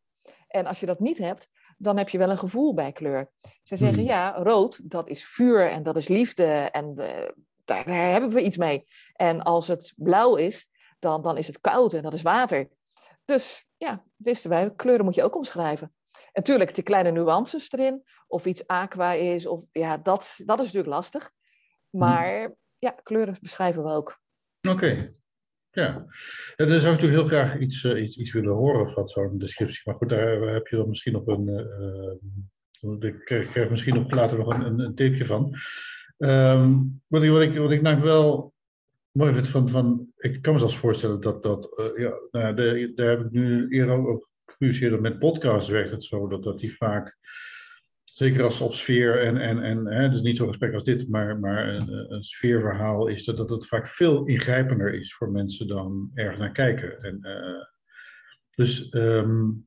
En 0.49 0.67
als 0.67 0.81
je 0.81 0.87
dat 0.87 1.01
niet 1.01 1.19
hebt, 1.19 1.49
dan 1.79 1.97
heb 1.97 2.09
je 2.09 2.19
wel 2.19 2.31
een 2.31 2.39
gevoel 2.39 2.75
bij 2.75 2.93
kleur. 2.93 3.31
Ze 3.63 3.77
zeggen 3.77 3.99
Hmm. 3.99 4.07
ja, 4.07 4.35
rood, 4.37 4.91
dat 4.91 5.09
is 5.09 5.25
vuur 5.25 5.71
en 5.71 5.83
dat 5.83 5.97
is 5.97 6.09
liefde 6.09 6.45
en 6.73 6.95
eh, 6.97 7.29
daar, 7.65 7.85
daar 7.85 8.11
hebben 8.11 8.31
we 8.31 8.43
iets 8.43 8.57
mee. 8.57 8.85
En 9.13 9.43
als 9.43 9.67
het 9.67 9.93
blauw 9.97 10.35
is, 10.35 10.69
dan, 10.99 11.23
dan 11.23 11.37
is 11.37 11.47
het 11.47 11.61
koud 11.61 11.93
en 11.93 12.03
dat 12.03 12.15
is 12.15 12.23
water. 12.23 12.69
Dus 13.27 13.67
ja, 13.77 14.03
wisten 14.17 14.51
wij, 14.51 14.75
kleuren 14.77 15.05
moet 15.05 15.15
je 15.15 15.23
ook 15.23 15.37
omschrijven. 15.37 15.95
En 16.13 16.31
natuurlijk, 16.33 16.75
die 16.75 16.85
kleine 16.85 17.11
nuances 17.11 17.73
erin, 17.73 18.03
of 18.27 18.47
iets 18.47 18.67
aqua 18.67 19.13
is, 19.13 19.47
of 19.47 19.67
ja, 19.73 19.97
dat, 19.97 20.35
dat 20.45 20.59
is 20.59 20.65
natuurlijk 20.65 20.95
lastig. 20.95 21.31
Maar 21.91 22.57
ja, 22.79 22.91
kleuren 22.91 23.37
beschrijven 23.41 23.83
we 23.83 23.89
ook. 23.89 24.21
Oké. 24.69 25.15
Ja, 25.71 26.07
en 26.57 26.69
dan 26.69 26.81
zou 26.81 26.95
ik 26.95 27.01
natuurlijk 27.01 27.31
heel 27.31 27.39
graag 27.39 27.59
iets, 27.59 27.83
uh, 27.83 28.03
iets, 28.03 28.17
iets 28.17 28.33
willen 28.33 28.55
horen 28.55 28.91
van 28.91 29.09
zo'n 29.09 29.39
descriptie. 29.39 29.83
Maar 29.85 29.95
goed, 29.95 30.09
daar 30.09 30.41
heb 30.41 30.67
je 30.67 30.77
dan 30.77 30.89
misschien 30.89 31.13
nog 31.13 31.27
een. 31.27 31.49
Uh, 32.81 33.11
ik 33.11 33.25
krijg 33.25 33.71
misschien 33.71 33.95
nog 33.95 34.11
later 34.11 34.39
nog 34.39 34.55
een, 34.55 34.65
een, 34.65 34.79
een 34.79 34.95
tapeje 34.95 35.27
van. 35.27 35.57
Um, 36.19 37.03
wat, 37.07 37.23
ik, 37.23 37.31
wat, 37.31 37.43
ik, 37.43 37.57
wat 37.57 37.71
ik 37.71 37.83
nou 37.83 38.01
wel 38.01 38.55
mooi 39.17 39.33
vind 39.33 39.49
van, 39.49 39.71
van. 39.71 40.07
Ik 40.17 40.43
kan 40.43 40.53
me 40.53 40.59
zelfs 40.59 40.77
voorstellen 40.77 41.21
dat. 41.21 41.43
dat 41.43 41.69
uh, 41.79 41.87
ja, 41.97 42.13
nou, 42.31 42.55
de, 42.55 42.93
daar 42.95 43.09
heb 43.09 43.21
ik 43.21 43.31
nu 43.31 43.69
eerder 43.69 44.09
ook 44.09 44.31
gepubliceerd. 44.47 45.01
Met 45.01 45.19
podcasts 45.19 45.71
werkt 45.71 45.91
het 45.91 46.05
zo 46.05 46.29
dat, 46.29 46.43
dat 46.43 46.59
die 46.59 46.77
vaak 46.77 47.19
zeker 48.17 48.45
als 48.45 48.61
op 48.61 48.75
sfeer 48.75 49.23
en, 49.23 49.37
en, 49.37 49.63
en 49.63 49.87
hè, 49.87 50.11
dus 50.11 50.21
niet 50.21 50.37
zo'n 50.37 50.49
gesprek 50.49 50.75
als 50.75 50.85
dit, 50.85 51.09
maar, 51.09 51.39
maar 51.39 51.69
een, 51.69 52.13
een 52.13 52.23
sfeerverhaal 52.23 53.07
is 53.07 53.25
dat, 53.25 53.37
dat 53.37 53.51
het 53.51 53.67
vaak 53.67 53.89
veel 53.89 54.25
ingrijpender 54.25 54.95
is 54.95 55.15
voor 55.15 55.31
mensen 55.31 55.69
dan 55.69 56.11
ergens 56.15 56.39
naar 56.39 56.53
kijken. 56.53 57.03
En, 57.03 57.19
uh, 57.23 57.65
dus 58.55 58.93
um, 58.95 59.67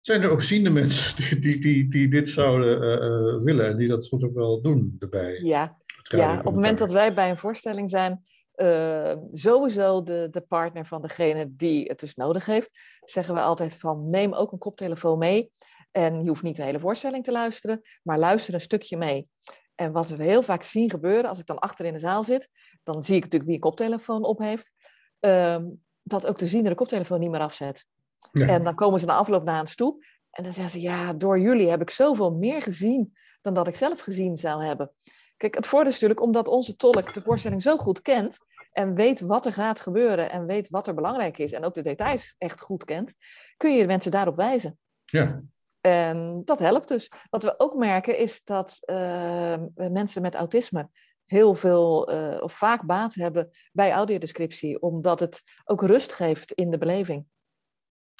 zijn 0.00 0.22
er 0.22 0.30
ook 0.30 0.42
ziende 0.42 0.70
mensen 0.70 1.40
die, 1.40 1.58
die, 1.58 1.90
die, 1.90 2.08
dit 2.08 2.28
zouden 2.28 2.82
uh, 2.82 3.44
willen 3.44 3.66
en 3.66 3.76
die 3.76 3.88
dat 3.88 4.04
soms 4.04 4.22
ook 4.22 4.34
wel 4.34 4.62
doen 4.62 4.96
erbij? 4.98 5.38
Ja, 5.42 5.76
ja 6.02 6.38
op 6.38 6.44
het 6.44 6.54
moment 6.54 6.78
dat 6.78 6.92
wij 6.92 7.14
bij 7.14 7.30
een 7.30 7.36
voorstelling 7.38 7.90
zijn, 7.90 8.24
uh, 8.62 9.14
sowieso 9.32 10.02
de, 10.02 10.28
de 10.30 10.40
partner 10.40 10.86
van 10.86 11.02
degene 11.02 11.56
die 11.56 11.84
het 11.84 12.00
dus 12.00 12.14
nodig 12.14 12.46
heeft, 12.46 12.70
zeggen 13.00 13.34
we 13.34 13.40
altijd 13.40 13.74
van 13.74 14.10
neem 14.10 14.34
ook 14.34 14.52
een 14.52 14.58
koptelefoon 14.58 15.18
mee. 15.18 15.50
En 15.90 16.22
je 16.22 16.28
hoeft 16.28 16.42
niet 16.42 16.56
de 16.56 16.62
hele 16.62 16.80
voorstelling 16.80 17.24
te 17.24 17.32
luisteren, 17.32 17.82
maar 18.02 18.18
luister 18.18 18.54
een 18.54 18.60
stukje 18.60 18.96
mee. 18.96 19.28
En 19.74 19.92
wat 19.92 20.08
we 20.08 20.22
heel 20.22 20.42
vaak 20.42 20.62
zien 20.62 20.90
gebeuren, 20.90 21.28
als 21.28 21.38
ik 21.38 21.46
dan 21.46 21.58
achter 21.58 21.84
in 21.84 21.92
de 21.92 21.98
zaal 21.98 22.24
zit, 22.24 22.48
dan 22.82 23.02
zie 23.02 23.16
ik 23.16 23.22
natuurlijk 23.22 23.50
wie 23.50 23.54
een 23.54 23.70
koptelefoon 23.70 24.24
op 24.24 24.38
heeft, 24.38 24.72
um, 25.20 25.82
dat 26.02 26.26
ook 26.26 26.38
de 26.38 26.46
ziende 26.46 26.68
de 26.68 26.74
koptelefoon 26.74 27.20
niet 27.20 27.30
meer 27.30 27.40
afzet. 27.40 27.86
Ja. 28.32 28.46
En 28.46 28.64
dan 28.64 28.74
komen 28.74 29.00
ze 29.00 29.06
na 29.06 29.14
afloop 29.14 29.44
naar 29.44 29.60
ons 29.60 29.74
toe 29.74 30.04
en 30.30 30.44
dan 30.44 30.52
zeggen 30.52 30.72
ze, 30.72 30.80
ja, 30.80 31.12
door 31.12 31.40
jullie 31.40 31.70
heb 31.70 31.80
ik 31.80 31.90
zoveel 31.90 32.30
meer 32.30 32.62
gezien 32.62 33.12
dan 33.40 33.54
dat 33.54 33.68
ik 33.68 33.74
zelf 33.74 34.00
gezien 34.00 34.36
zou 34.36 34.64
hebben. 34.64 34.92
Kijk, 35.38 35.54
het 35.54 35.66
voordeel 35.66 35.88
is 35.88 35.92
natuurlijk 35.92 36.26
omdat 36.26 36.48
onze 36.48 36.76
tolk 36.76 37.14
de 37.14 37.22
voorstelling 37.22 37.62
zo 37.62 37.76
goed 37.76 38.02
kent 38.02 38.38
en 38.72 38.94
weet 38.94 39.20
wat 39.20 39.46
er 39.46 39.52
gaat 39.52 39.80
gebeuren 39.80 40.30
en 40.30 40.46
weet 40.46 40.68
wat 40.68 40.86
er 40.86 40.94
belangrijk 40.94 41.38
is 41.38 41.52
en 41.52 41.64
ook 41.64 41.74
de 41.74 41.82
details 41.82 42.34
echt 42.38 42.60
goed 42.60 42.84
kent, 42.84 43.14
kun 43.56 43.74
je 43.74 43.80
de 43.80 43.86
mensen 43.86 44.10
daarop 44.10 44.36
wijzen. 44.36 44.78
Ja. 45.04 45.42
En 45.80 46.42
dat 46.44 46.58
helpt 46.58 46.88
dus. 46.88 47.10
Wat 47.30 47.42
we 47.42 47.54
ook 47.58 47.74
merken 47.74 48.18
is 48.18 48.44
dat 48.44 48.78
uh, 48.86 49.56
mensen 49.74 50.22
met 50.22 50.34
autisme 50.34 50.88
heel 51.24 51.54
veel 51.54 52.12
uh, 52.12 52.42
of 52.42 52.52
vaak 52.52 52.86
baat 52.86 53.14
hebben 53.14 53.50
bij 53.72 53.92
audiodescriptie, 53.92 54.82
omdat 54.82 55.20
het 55.20 55.42
ook 55.64 55.82
rust 55.82 56.12
geeft 56.12 56.52
in 56.52 56.70
de 56.70 56.78
beleving. 56.78 57.26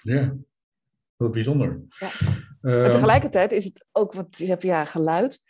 Ja, 0.02 0.36
wat 1.16 1.32
bijzonder. 1.32 1.80
Ja. 1.88 2.10
Uh, 2.62 2.84
en 2.84 2.90
tegelijkertijd 2.90 3.52
is 3.52 3.64
het 3.64 3.86
ook, 3.92 4.12
wat 4.12 4.36
je 4.36 4.46
hebt, 4.46 4.62
ja, 4.62 4.84
geluid. 4.84 5.40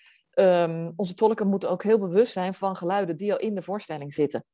Um, 0.40 0.92
onze 0.96 1.14
tolken 1.14 1.48
moeten 1.48 1.70
ook 1.70 1.82
heel 1.82 1.98
bewust 1.98 2.32
zijn 2.32 2.54
van 2.54 2.76
geluiden 2.76 3.16
die 3.16 3.32
al 3.32 3.38
in 3.38 3.54
de 3.54 3.62
voorstelling 3.62 4.12
zitten. 4.12 4.44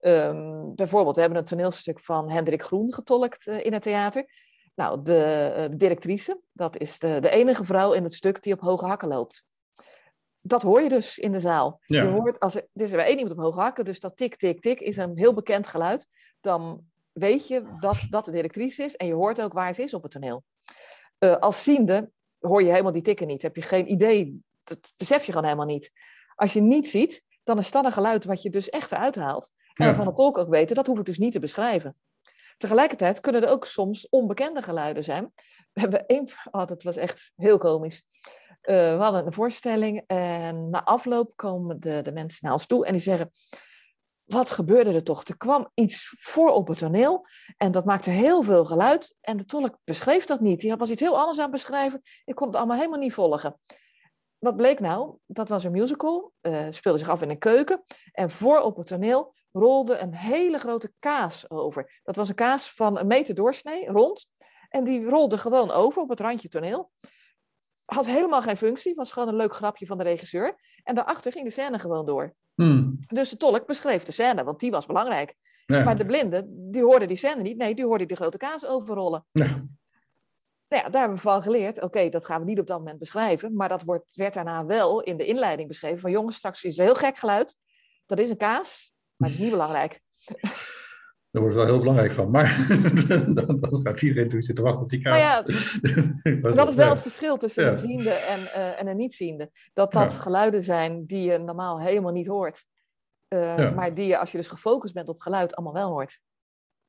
Um, 0.00 0.74
bijvoorbeeld, 0.74 1.14
we 1.14 1.20
hebben 1.20 1.38
een 1.38 1.44
toneelstuk 1.44 2.00
van 2.00 2.30
Hendrik 2.30 2.62
Groen 2.62 2.94
getolkt 2.94 3.46
uh, 3.46 3.64
in 3.64 3.72
het 3.72 3.82
theater. 3.82 4.26
Nou, 4.74 5.02
de, 5.02 5.66
de, 5.70 5.76
directrice, 5.76 6.40
dat 6.52 6.78
is 6.78 6.98
de, 6.98 7.20
de 7.20 7.30
enige 7.30 7.64
vrouw 7.64 7.92
in 7.92 8.02
het 8.02 8.12
stuk 8.12 8.42
die 8.42 8.52
op 8.52 8.60
hoge 8.60 8.86
hakken 8.86 9.08
loopt. 9.08 9.44
Dat 10.40 10.62
hoor 10.62 10.80
je 10.80 10.88
dus 10.88 11.18
in 11.18 11.32
de 11.32 11.40
zaal. 11.40 11.80
Ja. 11.86 12.02
Je 12.02 12.08
hoort, 12.08 12.40
als 12.40 12.54
er, 12.54 12.66
er 12.72 12.82
is 12.82 12.92
er 12.92 12.98
één 12.98 13.18
iemand 13.18 13.36
op 13.38 13.44
hoge 13.44 13.60
hakken, 13.60 13.84
dus 13.84 14.00
dat 14.00 14.16
tik, 14.16 14.36
tik, 14.36 14.60
tik 14.60 14.80
is 14.80 14.96
een 14.96 15.18
heel 15.18 15.34
bekend 15.34 15.66
geluid. 15.66 16.06
Dan 16.40 16.84
weet 17.12 17.48
je 17.48 17.62
dat 17.80 18.06
dat 18.10 18.24
de 18.24 18.30
directrice 18.30 18.82
is 18.82 18.96
en 18.96 19.06
je 19.06 19.14
hoort 19.14 19.42
ook 19.42 19.52
waar 19.52 19.74
ze 19.74 19.82
is 19.82 19.94
op 19.94 20.02
het 20.02 20.12
toneel. 20.12 20.42
Uh, 21.18 21.36
als 21.36 21.62
ziende 21.62 22.10
hoor 22.38 22.62
je 22.62 22.70
helemaal 22.70 22.92
die 22.92 23.02
tikken 23.02 23.26
niet. 23.26 23.42
Heb 23.42 23.56
je 23.56 23.62
geen 23.62 23.90
idee, 23.90 24.42
dat 24.64 24.92
besef 24.96 25.24
je 25.24 25.32
gewoon 25.32 25.46
helemaal 25.46 25.66
niet. 25.66 25.92
Als 26.34 26.52
je 26.52 26.60
niet 26.60 26.88
ziet, 26.88 27.22
dan 27.44 27.58
is 27.58 27.70
dat 27.70 27.84
een 27.84 27.92
geluid 27.92 28.24
wat 28.24 28.42
je 28.42 28.50
dus 28.50 28.70
echt 28.70 28.92
eruit 28.92 29.14
haalt. 29.14 29.50
En 29.74 29.86
ja. 29.86 29.94
van 29.94 30.06
de 30.06 30.12
tolk 30.12 30.38
ook 30.38 30.48
weten, 30.48 30.76
dat 30.76 30.86
hoef 30.86 30.98
ik 30.98 31.04
dus 31.04 31.18
niet 31.18 31.32
te 31.32 31.40
beschrijven. 31.40 31.96
Tegelijkertijd 32.56 33.20
kunnen 33.20 33.42
er 33.42 33.50
ook 33.50 33.64
soms 33.64 34.08
onbekende 34.08 34.62
geluiden 34.62 35.04
zijn. 35.04 35.32
We 35.72 35.80
hebben 35.80 36.06
één, 36.06 36.28
oh, 36.50 36.66
dat 36.66 36.82
was 36.82 36.96
echt 36.96 37.32
heel 37.36 37.58
komisch. 37.58 38.02
Uh, 38.62 38.76
we 38.96 39.02
hadden 39.02 39.26
een 39.26 39.32
voorstelling 39.32 40.04
en 40.06 40.70
na 40.70 40.84
afloop 40.84 41.36
komen 41.36 41.80
de, 41.80 42.02
de 42.02 42.12
mensen 42.12 42.38
naar 42.42 42.52
ons 42.52 42.66
toe 42.66 42.86
en 42.86 42.92
die 42.92 43.02
zeggen: 43.02 43.30
Wat 44.24 44.50
gebeurde 44.50 44.92
er 44.92 45.02
toch? 45.02 45.24
Er 45.24 45.36
kwam 45.36 45.70
iets 45.74 46.14
voor 46.18 46.50
op 46.50 46.68
het 46.68 46.78
toneel 46.78 47.26
en 47.56 47.72
dat 47.72 47.84
maakte 47.84 48.10
heel 48.10 48.42
veel 48.42 48.64
geluid. 48.64 49.16
En 49.20 49.36
de 49.36 49.44
tolk 49.44 49.78
beschreef 49.84 50.24
dat 50.24 50.40
niet. 50.40 50.60
Die 50.60 50.76
was 50.76 50.90
iets 50.90 51.00
heel 51.00 51.18
anders 51.18 51.38
aan 51.38 51.44
het 51.44 51.52
beschrijven. 51.52 52.02
Ik 52.24 52.34
kon 52.34 52.46
het 52.46 52.56
allemaal 52.56 52.76
helemaal 52.76 52.98
niet 52.98 53.12
volgen. 53.12 53.58
Wat 54.42 54.56
bleek 54.56 54.80
nou? 54.80 55.16
Dat 55.26 55.48
was 55.48 55.64
een 55.64 55.72
musical, 55.72 56.32
uh, 56.40 56.66
speelde 56.70 56.98
zich 56.98 57.08
af 57.08 57.22
in 57.22 57.30
een 57.30 57.38
keuken. 57.38 57.82
En 58.12 58.30
voor 58.30 58.60
op 58.60 58.76
het 58.76 58.86
toneel 58.86 59.34
rolde 59.52 59.98
een 59.98 60.14
hele 60.14 60.58
grote 60.58 60.92
kaas 60.98 61.50
over. 61.50 62.00
Dat 62.02 62.16
was 62.16 62.28
een 62.28 62.34
kaas 62.34 62.70
van 62.70 62.98
een 62.98 63.06
meter 63.06 63.34
doorsnee, 63.34 63.86
rond. 63.86 64.26
En 64.68 64.84
die 64.84 65.04
rolde 65.04 65.38
gewoon 65.38 65.70
over 65.70 66.02
op 66.02 66.08
het 66.08 66.20
randje 66.20 66.48
toneel. 66.48 66.90
Had 67.84 68.06
helemaal 68.06 68.42
geen 68.42 68.56
functie, 68.56 68.94
was 68.94 69.12
gewoon 69.12 69.28
een 69.28 69.36
leuk 69.36 69.54
grapje 69.54 69.86
van 69.86 69.98
de 69.98 70.04
regisseur. 70.04 70.56
En 70.82 70.94
daarachter 70.94 71.32
ging 71.32 71.44
de 71.44 71.50
scène 71.50 71.78
gewoon 71.78 72.06
door. 72.06 72.34
Hmm. 72.54 72.98
Dus 73.06 73.30
de 73.30 73.36
tolk 73.36 73.66
beschreef 73.66 74.04
de 74.04 74.12
scène, 74.12 74.44
want 74.44 74.60
die 74.60 74.70
was 74.70 74.86
belangrijk. 74.86 75.34
Ja. 75.66 75.82
Maar 75.82 75.96
de 75.96 76.06
blinde, 76.06 76.44
die 76.46 76.82
hoorde 76.82 77.06
die 77.06 77.16
scène 77.16 77.42
niet. 77.42 77.56
Nee, 77.56 77.74
die 77.74 77.84
hoorde 77.84 78.06
die 78.06 78.16
grote 78.16 78.38
kaas 78.38 78.66
overrollen. 78.66 79.26
Ja. 79.32 79.64
Nou 80.72 80.84
ja, 80.84 80.90
daar 80.90 81.00
hebben 81.00 81.18
we 81.18 81.28
van 81.28 81.42
geleerd. 81.42 81.76
Oké, 81.76 81.84
okay, 81.84 82.10
dat 82.10 82.24
gaan 82.24 82.40
we 82.40 82.46
niet 82.46 82.58
op 82.58 82.66
dat 82.66 82.78
moment 82.78 82.98
beschrijven. 82.98 83.54
Maar 83.54 83.68
dat 83.68 83.82
wordt, 83.82 84.14
werd 84.16 84.34
daarna 84.34 84.66
wel 84.66 85.02
in 85.02 85.16
de 85.16 85.24
inleiding 85.24 85.68
beschreven. 85.68 86.00
Van 86.00 86.10
jongens, 86.10 86.36
straks 86.36 86.64
is 86.64 86.78
er 86.78 86.84
heel 86.84 86.94
gek 86.94 87.18
geluid. 87.18 87.56
Dat 88.06 88.18
is 88.18 88.30
een 88.30 88.36
kaas, 88.36 88.92
maar 89.16 89.28
het 89.28 89.38
is 89.38 89.44
niet 89.44 89.52
belangrijk. 89.52 90.00
Daar 91.30 91.42
wordt 91.42 91.56
het 91.56 91.64
wel 91.64 91.66
heel 91.66 91.78
belangrijk 91.78 92.12
van. 92.12 92.30
Maar 92.30 92.66
dan, 93.34 93.80
gaat 93.82 94.02
iedereen 94.02 94.28
toe 94.28 94.42
zitten 94.42 94.64
wachten 94.64 94.82
op 94.82 94.90
die 94.90 95.02
kaas. 95.02 95.46
Nou 95.46 95.58
ja, 96.42 96.50
dat 96.54 96.68
is 96.68 96.74
wel 96.74 96.90
het 96.90 97.00
verschil 97.00 97.36
tussen 97.36 97.64
ja. 97.64 97.70
een 97.70 97.76
ziende 97.76 98.10
en, 98.10 98.40
uh, 98.40 98.80
en 98.80 98.86
een 98.86 98.96
niet-ziende. 98.96 99.50
Dat 99.72 99.92
dat 99.92 100.12
ja. 100.12 100.18
geluiden 100.18 100.62
zijn 100.62 101.06
die 101.06 101.30
je 101.30 101.38
normaal 101.38 101.80
helemaal 101.80 102.12
niet 102.12 102.26
hoort. 102.26 102.64
Uh, 103.28 103.58
ja. 103.58 103.70
Maar 103.70 103.94
die 103.94 104.06
je, 104.06 104.18
als 104.18 104.30
je 104.30 104.38
dus 104.38 104.48
gefocust 104.48 104.94
bent 104.94 105.08
op 105.08 105.20
geluid, 105.20 105.54
allemaal 105.54 105.74
wel 105.74 105.88
hoort. 105.88 106.20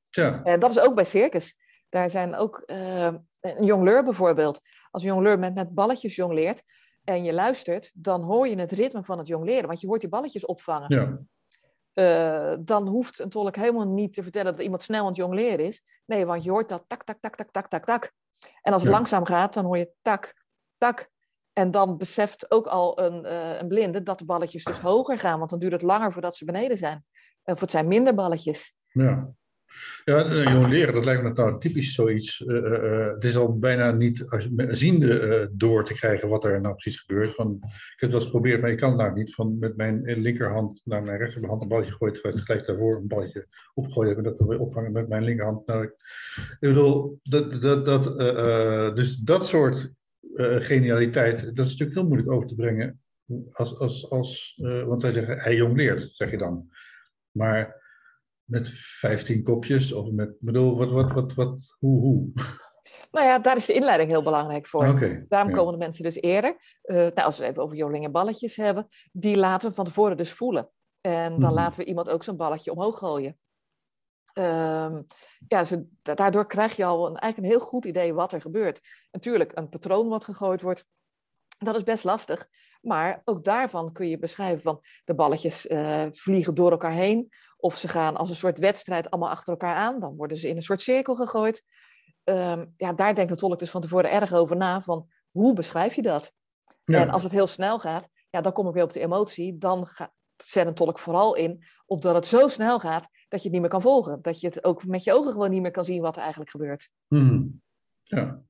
Ja. 0.09 0.43
En 0.43 0.59
dat 0.59 0.71
is 0.71 0.79
ook 0.79 0.95
bij 0.95 1.05
circus. 1.05 1.57
Daar 1.89 2.09
zijn 2.09 2.35
ook 2.35 2.63
uh, 2.65 3.13
een 3.43 3.65
jongleur 3.65 4.03
bijvoorbeeld. 4.03 4.61
Als 4.91 5.03
een 5.03 5.09
jongleur 5.09 5.39
met, 5.39 5.55
met 5.55 5.73
balletjes 5.73 6.15
jongleert 6.15 6.63
en 7.03 7.23
je 7.23 7.33
luistert, 7.33 7.91
dan 7.95 8.21
hoor 8.21 8.47
je 8.47 8.55
het 8.55 8.71
ritme 8.71 9.03
van 9.03 9.17
het 9.17 9.27
jongleren. 9.27 9.67
Want 9.67 9.81
je 9.81 9.87
hoort 9.87 10.01
die 10.01 10.09
balletjes 10.09 10.45
opvangen. 10.45 10.95
Ja. 10.95 11.19
Uh, 11.93 12.57
dan 12.59 12.87
hoeft 12.87 13.19
een 13.19 13.29
tolk 13.29 13.55
helemaal 13.55 13.87
niet 13.87 14.13
te 14.13 14.23
vertellen 14.23 14.53
dat 14.53 14.63
iemand 14.63 14.81
snel 14.81 15.01
aan 15.01 15.07
het 15.07 15.15
jongleren 15.15 15.65
is. 15.65 15.83
Nee, 16.05 16.25
want 16.25 16.43
je 16.43 16.49
hoort 16.49 16.69
dat 16.69 16.83
tak, 16.87 17.03
tak, 17.03 17.17
tak, 17.19 17.35
tak, 17.35 17.51
tak, 17.51 17.67
tak, 17.67 17.85
tak. 17.85 18.11
En 18.61 18.73
als 18.73 18.81
het 18.81 18.91
ja. 18.91 18.97
langzaam 18.97 19.25
gaat, 19.25 19.53
dan 19.53 19.65
hoor 19.65 19.77
je 19.77 19.91
tak, 20.01 20.33
tak. 20.77 21.09
En 21.53 21.71
dan 21.71 21.97
beseft 21.97 22.51
ook 22.51 22.67
al 22.67 22.99
een, 22.99 23.25
uh, 23.25 23.59
een 23.59 23.67
blinde 23.67 24.03
dat 24.03 24.19
de 24.19 24.25
balletjes 24.25 24.63
dus 24.63 24.79
hoger 24.79 25.19
gaan. 25.19 25.37
Want 25.37 25.49
dan 25.49 25.59
duurt 25.59 25.71
het 25.71 25.81
langer 25.81 26.11
voordat 26.11 26.35
ze 26.35 26.45
beneden 26.45 26.77
zijn. 26.77 27.05
Of 27.43 27.59
het 27.59 27.71
zijn 27.71 27.87
minder 27.87 28.15
balletjes. 28.15 28.73
Ja. 28.87 29.33
Ja, 30.05 30.43
jong 30.51 30.67
leren, 30.67 30.93
dat 30.93 31.05
lijkt 31.05 31.23
me 31.23 31.33
nou 31.33 31.59
typisch 31.59 31.93
zoiets. 31.93 32.39
Uh, 32.39 32.55
uh, 32.55 33.07
het 33.13 33.23
is 33.23 33.35
al 33.35 33.59
bijna 33.59 33.91
niet 33.91 34.25
ziende 34.69 35.49
door 35.51 35.85
te 35.85 35.93
krijgen 35.93 36.29
wat 36.29 36.43
er 36.43 36.61
nou 36.61 36.75
precies 36.75 37.01
gebeurt. 37.01 37.35
Van, 37.35 37.59
ik 37.61 37.69
heb 37.69 37.99
het 37.99 38.09
wel 38.09 38.19
eens 38.19 38.25
geprobeerd, 38.25 38.61
maar 38.61 38.71
ik 38.71 38.77
kan 38.77 38.89
het 38.89 38.99
nou 38.99 39.13
niet. 39.13 39.35
Van 39.35 39.59
met 39.59 39.75
mijn 39.75 40.01
linkerhand 40.03 40.81
naar 40.83 41.03
mijn 41.03 41.17
rechterhand 41.17 41.61
een 41.61 41.67
balletje 41.67 41.93
gooien, 41.93 42.13
terwijl 42.13 42.35
ik 42.35 42.43
gelijk 42.43 42.67
daarvoor 42.67 42.95
een 42.95 43.07
balletje 43.07 43.47
opgegooid 43.73 44.07
heb 44.07 44.17
en 44.17 44.23
dat 44.23 44.47
weer 44.47 44.59
opvangen 44.59 44.91
met 44.91 45.09
mijn 45.09 45.23
linkerhand. 45.23 45.67
Nou, 45.67 45.83
ik, 45.83 45.93
bedoel, 46.59 47.19
dat, 47.23 47.61
dat, 47.61 47.85
dat, 47.85 48.17
dus 48.95 49.15
dat 49.15 49.47
soort 49.47 49.91
genialiteit, 50.59 51.55
dat 51.55 51.65
is 51.65 51.71
natuurlijk 51.71 51.99
heel 51.99 52.07
moeilijk 52.07 52.31
over 52.31 52.47
te 52.47 52.55
brengen. 52.55 53.01
Als, 53.51 53.79
als, 53.79 54.09
als, 54.09 54.59
want 54.85 55.01
hij 55.01 55.13
zegt, 55.13 55.43
hij 55.43 55.55
jong 55.55 55.75
leert, 55.77 56.09
zeg 56.13 56.31
je 56.31 56.37
dan. 56.37 56.69
Maar 57.31 57.81
met 58.53 58.69
15 58.73 59.43
kopjes? 59.43 59.91
Of 59.91 60.11
met, 60.11 60.35
bedoel, 60.39 60.77
wat, 60.77 60.91
wat, 60.91 61.13
wat, 61.13 61.33
wat, 61.33 61.75
hoe, 61.79 61.99
hoe? 62.01 62.31
Nou 63.11 63.25
ja, 63.25 63.39
daar 63.39 63.57
is 63.57 63.65
de 63.65 63.73
inleiding 63.73 64.09
heel 64.09 64.23
belangrijk 64.23 64.65
voor. 64.65 64.87
Okay, 64.87 65.25
Daarom 65.27 65.49
ja. 65.49 65.55
komen 65.55 65.71
de 65.71 65.79
mensen 65.79 66.03
dus 66.03 66.21
eerder. 66.21 66.55
Uh, 66.85 66.95
nou, 66.97 67.21
als 67.21 67.37
we 67.37 67.43
het 67.43 67.51
even 67.51 67.63
over 67.63 67.77
joling 67.77 68.05
en 68.05 68.11
balletjes 68.11 68.55
hebben, 68.55 68.87
die 69.11 69.37
laten 69.37 69.69
we 69.69 69.75
van 69.75 69.85
tevoren 69.85 70.17
dus 70.17 70.31
voelen. 70.33 70.69
En 71.01 71.29
dan 71.29 71.39
Mhm. 71.39 71.53
laten 71.53 71.79
we 71.79 71.85
iemand 71.85 72.09
ook 72.09 72.23
zo'n 72.23 72.37
balletje 72.37 72.71
omhoog 72.71 72.97
gooien. 72.97 73.37
Ehm, 74.33 75.01
ja, 75.47 75.63
zo, 75.63 75.85
daardoor 76.01 76.47
krijg 76.47 76.75
je 76.75 76.85
al 76.85 77.07
een, 77.07 77.15
eigenlijk 77.17 77.37
een 77.37 77.57
heel 77.59 77.67
goed 77.67 77.85
idee 77.85 78.13
wat 78.13 78.33
er 78.33 78.41
gebeurt. 78.41 78.81
Natuurlijk, 79.11 79.51
een 79.55 79.69
patroon 79.69 80.09
wat 80.09 80.23
gegooid 80.23 80.61
wordt, 80.61 80.85
dat 81.57 81.75
is 81.75 81.83
best 81.83 82.03
lastig. 82.03 82.47
Maar 82.83 83.21
ook 83.23 83.43
daarvan 83.43 83.91
kun 83.91 84.07
je 84.07 84.19
beschrijven 84.19 84.61
van 84.61 84.81
de 85.03 85.15
balletjes 85.15 85.65
uh, 85.65 86.05
vliegen 86.11 86.55
door 86.55 86.71
elkaar 86.71 86.91
heen. 86.91 87.29
Of 87.57 87.77
ze 87.77 87.87
gaan 87.87 88.15
als 88.15 88.29
een 88.29 88.35
soort 88.35 88.59
wedstrijd 88.59 89.09
allemaal 89.09 89.29
achter 89.29 89.53
elkaar 89.53 89.75
aan. 89.75 89.99
Dan 89.99 90.15
worden 90.15 90.37
ze 90.37 90.47
in 90.47 90.55
een 90.55 90.61
soort 90.61 90.81
cirkel 90.81 91.15
gegooid. 91.15 91.65
Ehm, 92.23 92.65
ja, 92.77 92.93
daar 92.93 93.15
denkt 93.15 93.31
de 93.31 93.37
tolk 93.37 93.59
dus 93.59 93.69
van 93.69 93.81
tevoren 93.81 94.11
erg 94.11 94.33
over 94.33 94.55
na. 94.55 94.81
Van 94.81 95.07
hoe 95.31 95.53
beschrijf 95.53 95.95
je 95.95 96.01
dat? 96.01 96.33
En 96.85 97.09
als 97.09 97.23
het 97.23 97.31
heel 97.31 97.47
snel 97.47 97.79
gaat, 97.79 98.09
ja, 98.29 98.41
dan 98.41 98.51
kom 98.51 98.67
ik 98.67 98.73
weer 98.73 98.83
op 98.83 98.93
de 98.93 98.99
emotie. 98.99 99.57
Dan 99.57 99.87
ga, 99.87 100.13
zet 100.35 100.67
een 100.67 100.73
tolk 100.73 100.99
vooral 100.99 101.35
in 101.35 101.63
opdat 101.85 102.15
het 102.15 102.25
zo 102.25 102.47
snel 102.47 102.79
gaat 102.79 103.07
dat 103.27 103.39
je 103.39 103.43
het 103.43 103.51
niet 103.51 103.61
meer 103.61 103.69
kan 103.69 103.81
volgen. 103.81 104.21
Dat 104.21 104.39
je 104.39 104.47
het 104.47 104.63
ook 104.63 104.85
met 104.85 105.03
je 105.03 105.13
ogen 105.13 105.31
gewoon 105.31 105.49
niet 105.49 105.61
meer 105.61 105.71
kan 105.71 105.85
zien 105.85 106.01
wat 106.01 106.15
er 106.15 106.21
eigenlijk 106.21 106.51
gebeurt. 106.51 106.89
Hmm. 107.07 107.61
Ja. 108.03 108.41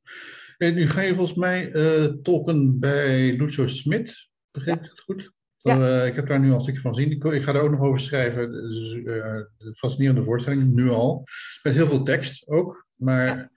En 0.58 0.74
nu 0.74 0.90
ga 0.90 1.02
je 1.02 1.16
volgens 1.16 1.38
mij 1.38 1.72
uh, 1.72 2.06
tolken 2.22 2.80
bij 2.80 3.38
Lucio 3.38 3.68
Smit. 3.68 4.30
Begrijp 4.52 4.84
ik 4.84 4.90
het 4.90 5.00
goed? 5.00 5.32
Ja. 5.58 5.78
Uh, 5.78 6.08
ik 6.08 6.16
heb 6.16 6.28
daar 6.28 6.40
nu 6.40 6.50
al 6.50 6.56
een 6.56 6.62
stukje 6.62 6.82
van 6.82 6.96
zien. 6.96 7.12
Ik, 7.12 7.24
ik 7.24 7.44
ga 7.44 7.54
er 7.54 7.62
ook 7.62 7.72
nog 7.72 7.82
over 7.82 8.02
schrijven. 8.02 8.52
Dus, 8.52 8.94
uh, 8.94 9.40
fascinerende 9.76 10.24
voorstelling, 10.24 10.74
nu 10.74 10.90
al. 10.90 11.24
Met 11.64 11.74
heel 11.74 11.88
veel 11.88 12.04
tekst 12.04 12.48
ook. 12.48 12.88
Maar 12.96 13.52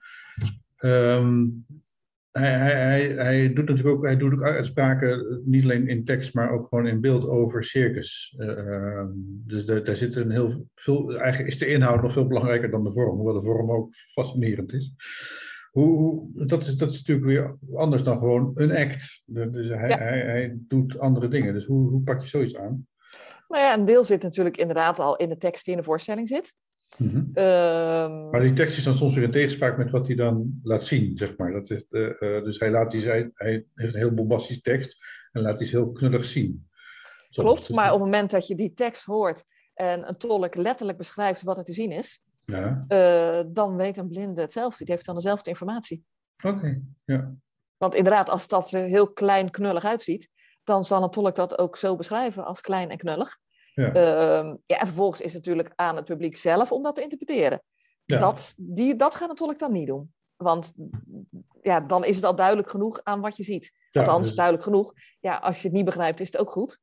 ja. 0.77 1.15
um, 1.15 1.65
hij, 2.31 2.57
hij, 2.57 2.73
hij, 2.73 3.07
hij, 3.07 3.53
doet 3.53 3.69
natuurlijk 3.69 3.95
ook, 3.95 4.03
hij 4.03 4.17
doet 4.17 4.33
ook 4.33 4.43
uitspraken, 4.43 5.41
niet 5.45 5.63
alleen 5.63 5.87
in 5.87 6.05
tekst, 6.05 6.33
maar 6.33 6.51
ook 6.51 6.67
gewoon 6.67 6.87
in 6.87 7.01
beeld 7.01 7.27
over 7.27 7.63
circus. 7.63 8.35
Uh, 8.39 9.05
dus 9.19 9.65
de, 9.65 9.81
daar 9.81 9.97
zit 9.97 10.15
een 10.15 10.31
heel 10.31 10.67
veel, 10.75 11.17
eigenlijk 11.17 11.53
is 11.53 11.59
de 11.59 11.67
inhoud 11.67 12.01
nog 12.01 12.13
veel 12.13 12.27
belangrijker 12.27 12.69
dan 12.69 12.83
de 12.83 12.91
vorm, 12.91 13.15
hoewel 13.15 13.33
de 13.33 13.47
vorm 13.47 13.71
ook 13.71 13.95
fascinerend 13.95 14.73
is. 14.73 14.93
Hoe, 15.71 16.29
dat, 16.33 16.67
is, 16.67 16.75
dat 16.75 16.91
is 16.91 16.97
natuurlijk 16.97 17.27
weer 17.27 17.57
anders 17.75 18.03
dan 18.03 18.17
gewoon 18.17 18.51
een 18.55 18.75
act. 18.75 19.21
Dus 19.25 19.67
hij, 19.67 19.89
hij, 19.89 20.19
hij 20.19 20.57
doet 20.57 20.99
andere 20.99 21.27
dingen. 21.27 21.53
Dus 21.53 21.65
hoe, 21.65 21.89
hoe 21.89 22.01
pak 22.01 22.21
je 22.21 22.27
zoiets 22.27 22.55
aan? 22.55 22.87
Nou 23.47 23.63
ja, 23.63 23.73
een 23.73 23.85
deel 23.85 24.03
zit 24.03 24.21
natuurlijk 24.21 24.57
inderdaad 24.57 24.99
al 24.99 25.15
in 25.15 25.29
de 25.29 25.37
tekst 25.37 25.65
die 25.65 25.73
in 25.73 25.79
de 25.79 25.85
voorstelling 25.85 26.27
zit. 26.27 26.53
Mm 26.97 27.31
maar 28.31 28.41
die 28.41 28.53
tekst 28.53 28.77
is 28.77 28.83
dan 28.83 28.93
soms 28.93 29.15
weer 29.15 29.23
in 29.23 29.31
tegenspraak 29.31 29.77
met 29.77 29.91
wat 29.91 30.07
hij 30.07 30.15
dan 30.15 30.59
laat 30.63 30.85
zien, 30.85 31.17
zeg 31.17 31.37
maar. 31.37 31.51
Dat 31.51 31.69
is, 31.69 31.85
uh, 31.89 32.01
uh, 32.19 32.43
dus 32.43 32.59
hij, 32.59 32.71
laat 32.71 32.91
die, 32.91 33.05
hij, 33.05 33.31
hij 33.33 33.65
heeft 33.75 33.93
een 33.93 33.99
heel 33.99 34.13
bombastische 34.13 34.61
tekst 34.61 34.97
en 35.31 35.41
laat 35.41 35.59
die 35.59 35.67
heel 35.67 35.91
knullig 35.91 36.25
zien. 36.25 36.67
Klopt, 37.29 37.69
maar 37.69 37.93
op 37.93 37.99
het 37.99 38.09
moment 38.09 38.31
dat 38.31 38.47
je 38.47 38.55
die 38.55 38.73
tekst 38.73 39.05
hoort 39.05 39.43
en 39.73 40.07
een 40.07 40.17
tolk 40.17 40.55
letterlijk 40.55 40.97
beschrijft 40.97 41.43
wat 41.43 41.57
er 41.57 41.63
te 41.63 41.73
zien 41.73 41.91
is, 41.91 42.21
ja. 42.51 42.85
uh, 42.87 43.43
dan 43.47 43.77
weet 43.77 43.97
een 43.97 44.07
blinde 44.07 44.41
hetzelfde. 44.41 44.83
Die 44.85 44.93
heeft 44.93 45.05
dan 45.05 45.15
dezelfde 45.15 45.49
informatie. 45.49 46.03
Oké, 46.43 46.81
ja. 47.05 47.33
Want 47.77 47.95
inderdaad, 47.95 48.29
als 48.29 48.47
dat 48.47 48.71
er 48.71 48.83
heel 48.83 49.11
klein 49.11 49.51
knullig 49.51 49.85
uitziet, 49.85 50.29
dan 50.63 50.83
zal 50.83 51.03
een 51.03 51.09
tolk 51.09 51.35
dat 51.35 51.57
ook 51.57 51.77
zo 51.77 51.95
beschrijven 51.95 52.45
als 52.45 52.61
klein 52.61 52.89
en 52.89 52.97
knullig. 52.97 53.37
Ja. 53.73 53.87
Uh, 53.87 54.53
ja, 54.65 54.79
en 54.79 54.87
vervolgens 54.87 55.21
is 55.21 55.33
het 55.33 55.45
natuurlijk 55.45 55.73
aan 55.75 55.95
het 55.95 56.05
publiek 56.05 56.35
zelf 56.35 56.71
om 56.71 56.83
dat 56.83 56.95
te 56.95 57.01
interpreteren. 57.01 57.63
Ja. 58.05 58.17
Dat, 58.17 58.53
die, 58.57 58.95
dat 58.95 59.15
gaat 59.15 59.29
een 59.29 59.35
tolk 59.35 59.59
dan 59.59 59.71
niet 59.71 59.87
doen. 59.87 60.13
Want 60.35 60.73
ja, 61.61 61.81
dan 61.81 62.05
is 62.05 62.15
het 62.15 62.25
al 62.25 62.35
duidelijk 62.35 62.69
genoeg 62.69 62.99
aan 63.03 63.21
wat 63.21 63.37
je 63.37 63.43
ziet. 63.43 63.71
Ja, 63.91 64.01
Althans, 64.01 64.25
dus... 64.25 64.35
duidelijk 64.35 64.65
genoeg. 64.65 64.93
Ja, 65.19 65.37
als 65.37 65.61
je 65.61 65.67
het 65.67 65.75
niet 65.75 65.85
begrijpt, 65.85 66.19
is 66.19 66.31
het 66.31 66.37
ook 66.37 66.51
goed. 66.51 66.79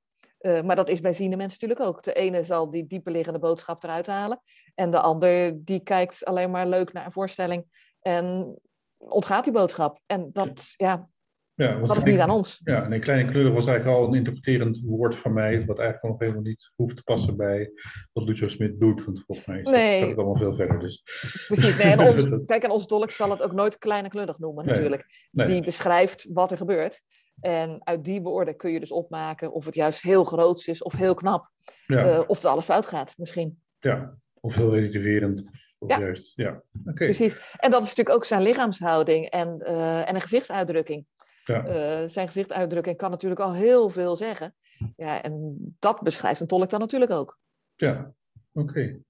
Uh, 0.47 0.61
maar 0.61 0.77
dat 0.77 0.89
is 0.89 1.01
bij 1.01 1.13
ziende 1.13 1.37
mensen 1.37 1.59
natuurlijk 1.61 1.89
ook. 1.89 2.03
De 2.03 2.13
ene 2.13 2.45
zal 2.45 2.71
die 2.71 2.87
dieperliggende 2.87 3.39
boodschap 3.39 3.83
eruit 3.83 4.07
halen. 4.07 4.41
En 4.75 4.91
de 4.91 5.01
ander 5.01 5.65
die 5.65 5.81
kijkt 5.83 6.25
alleen 6.25 6.51
maar 6.51 6.67
leuk 6.67 6.93
naar 6.93 7.07
een 7.07 7.13
voorstelling. 7.13 7.67
En 8.01 8.57
ontgaat 8.99 9.45
die 9.45 9.53
boodschap. 9.53 10.01
En 10.07 10.31
dat, 10.33 10.75
ja, 10.77 11.09
ja, 11.57 11.79
dat 11.87 11.97
is 11.97 12.03
niet 12.05 12.19
aan 12.19 12.31
ons. 12.31 12.61
Ja, 12.65 12.91
en 12.91 13.01
kleine 13.01 13.31
kleuren 13.31 13.53
was 13.53 13.67
eigenlijk 13.67 13.99
al 13.99 14.07
een 14.07 14.15
interpreterend 14.15 14.81
woord 14.85 15.17
van 15.17 15.33
mij, 15.33 15.65
wat 15.67 15.79
eigenlijk 15.79 16.03
nog 16.03 16.21
helemaal 16.21 16.43
niet 16.43 16.73
hoeft 16.77 16.97
te 16.97 17.03
passen 17.03 17.37
bij 17.37 17.71
wat 18.13 18.25
Lucio 18.25 18.49
Smit 18.49 18.81
doet. 18.81 19.05
Want 19.05 19.23
volgens 19.27 19.47
mij 19.47 19.63
nee. 19.63 19.99
gaat 20.01 20.09
het 20.09 20.19
allemaal 20.19 20.37
veel 20.37 20.55
verder. 20.55 20.79
Dus. 20.79 21.03
Precies, 21.47 21.77
nee, 21.77 21.93
en 21.93 22.01
ons, 22.09 22.29
kijk, 22.47 22.63
en 22.63 22.71
onze 22.71 22.87
tolk 22.87 23.11
zal 23.11 23.31
het 23.31 23.43
ook 23.43 23.53
nooit 23.53 23.79
kleine 23.79 24.09
kleurig 24.09 24.39
noemen, 24.39 24.67
natuurlijk. 24.67 25.29
Die 25.31 25.63
beschrijft 25.63 26.27
wat 26.33 26.51
er 26.51 26.57
gebeurt. 26.57 27.03
En 27.41 27.81
uit 27.85 28.05
die 28.05 28.23
woorden 28.23 28.57
kun 28.57 28.71
je 28.71 28.81
dus 28.81 28.93
opmaken 28.93 29.53
of 29.53 29.65
het 29.65 29.75
juist 29.75 30.03
heel 30.03 30.25
groot 30.25 30.67
is 30.67 30.83
of 30.83 30.93
heel 30.93 31.15
knap. 31.15 31.51
Ja. 31.87 32.05
Uh, 32.07 32.23
of 32.27 32.37
het 32.37 32.47
alles 32.47 32.65
fout 32.65 32.87
gaat, 32.87 33.15
misschien. 33.17 33.63
Ja, 33.81 34.15
of 34.41 34.55
heel 34.55 34.75
relativerend. 34.75 35.45
Of 35.79 35.91
ja. 35.91 35.99
juist, 35.99 36.33
ja. 36.37 36.63
Okay. 36.81 36.95
Precies. 36.95 37.37
En 37.57 37.71
dat 37.71 37.83
is 37.83 37.89
natuurlijk 37.89 38.17
ook 38.17 38.25
zijn 38.25 38.43
lichaamshouding 38.43 39.27
en, 39.27 39.61
uh, 39.63 40.09
en 40.09 40.15
een 40.15 40.21
gezichtsuitdrukking. 40.21 41.07
Ja. 41.45 41.67
Uh, 41.67 42.09
zijn 42.09 42.27
gezichtsuitdrukking 42.27 42.97
kan 42.97 43.11
natuurlijk 43.11 43.41
al 43.41 43.53
heel 43.53 43.91
veel 43.91 44.17
zeggen. 44.17 44.55
Ja, 44.97 45.23
en 45.23 45.57
dat 45.79 46.01
beschrijft 46.01 46.41
een 46.41 46.47
tolk 46.47 46.71
dan 46.71 46.81
natuurlijk 46.81 47.11
ook. 47.11 47.39
Ja, 47.75 48.13
oké. 48.53 49.01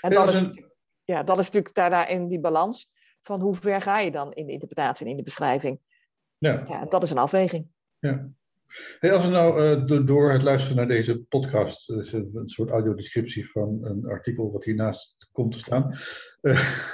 En 0.00 0.10
dat, 0.10 0.32
is, 0.32 0.42
een... 0.42 0.70
ja, 1.04 1.22
dat 1.22 1.38
is 1.38 1.44
natuurlijk 1.44 1.74
daarna 1.74 2.06
in 2.06 2.28
die 2.28 2.40
balans 2.40 2.92
van 3.22 3.40
hoe 3.40 3.54
ver 3.54 3.80
ga 3.82 3.98
je 3.98 4.10
dan 4.10 4.32
in 4.32 4.46
de 4.46 4.52
interpretatie 4.52 5.04
en 5.04 5.10
in 5.10 5.16
de 5.16 5.22
beschrijving. 5.22 5.80
Ja. 6.38 6.64
ja 6.68 6.84
dat 6.84 7.02
is 7.02 7.10
een 7.10 7.18
afweging. 7.18 7.66
Ja. 7.98 8.30
Hey, 8.98 9.12
als 9.12 9.24
we 9.24 9.30
nou 9.30 9.62
uh, 9.62 10.06
door 10.06 10.30
het 10.30 10.42
luisteren 10.42 10.76
naar 10.76 10.88
deze 10.88 11.20
podcast, 11.20 11.86
dus 11.86 12.12
een 12.12 12.42
soort 12.44 12.70
audiodescriptie 12.70 13.50
van 13.50 13.78
een 13.82 14.06
artikel 14.06 14.52
wat 14.52 14.64
hiernaast 14.64 15.28
komt 15.32 15.52
te 15.52 15.58
staan. 15.58 15.92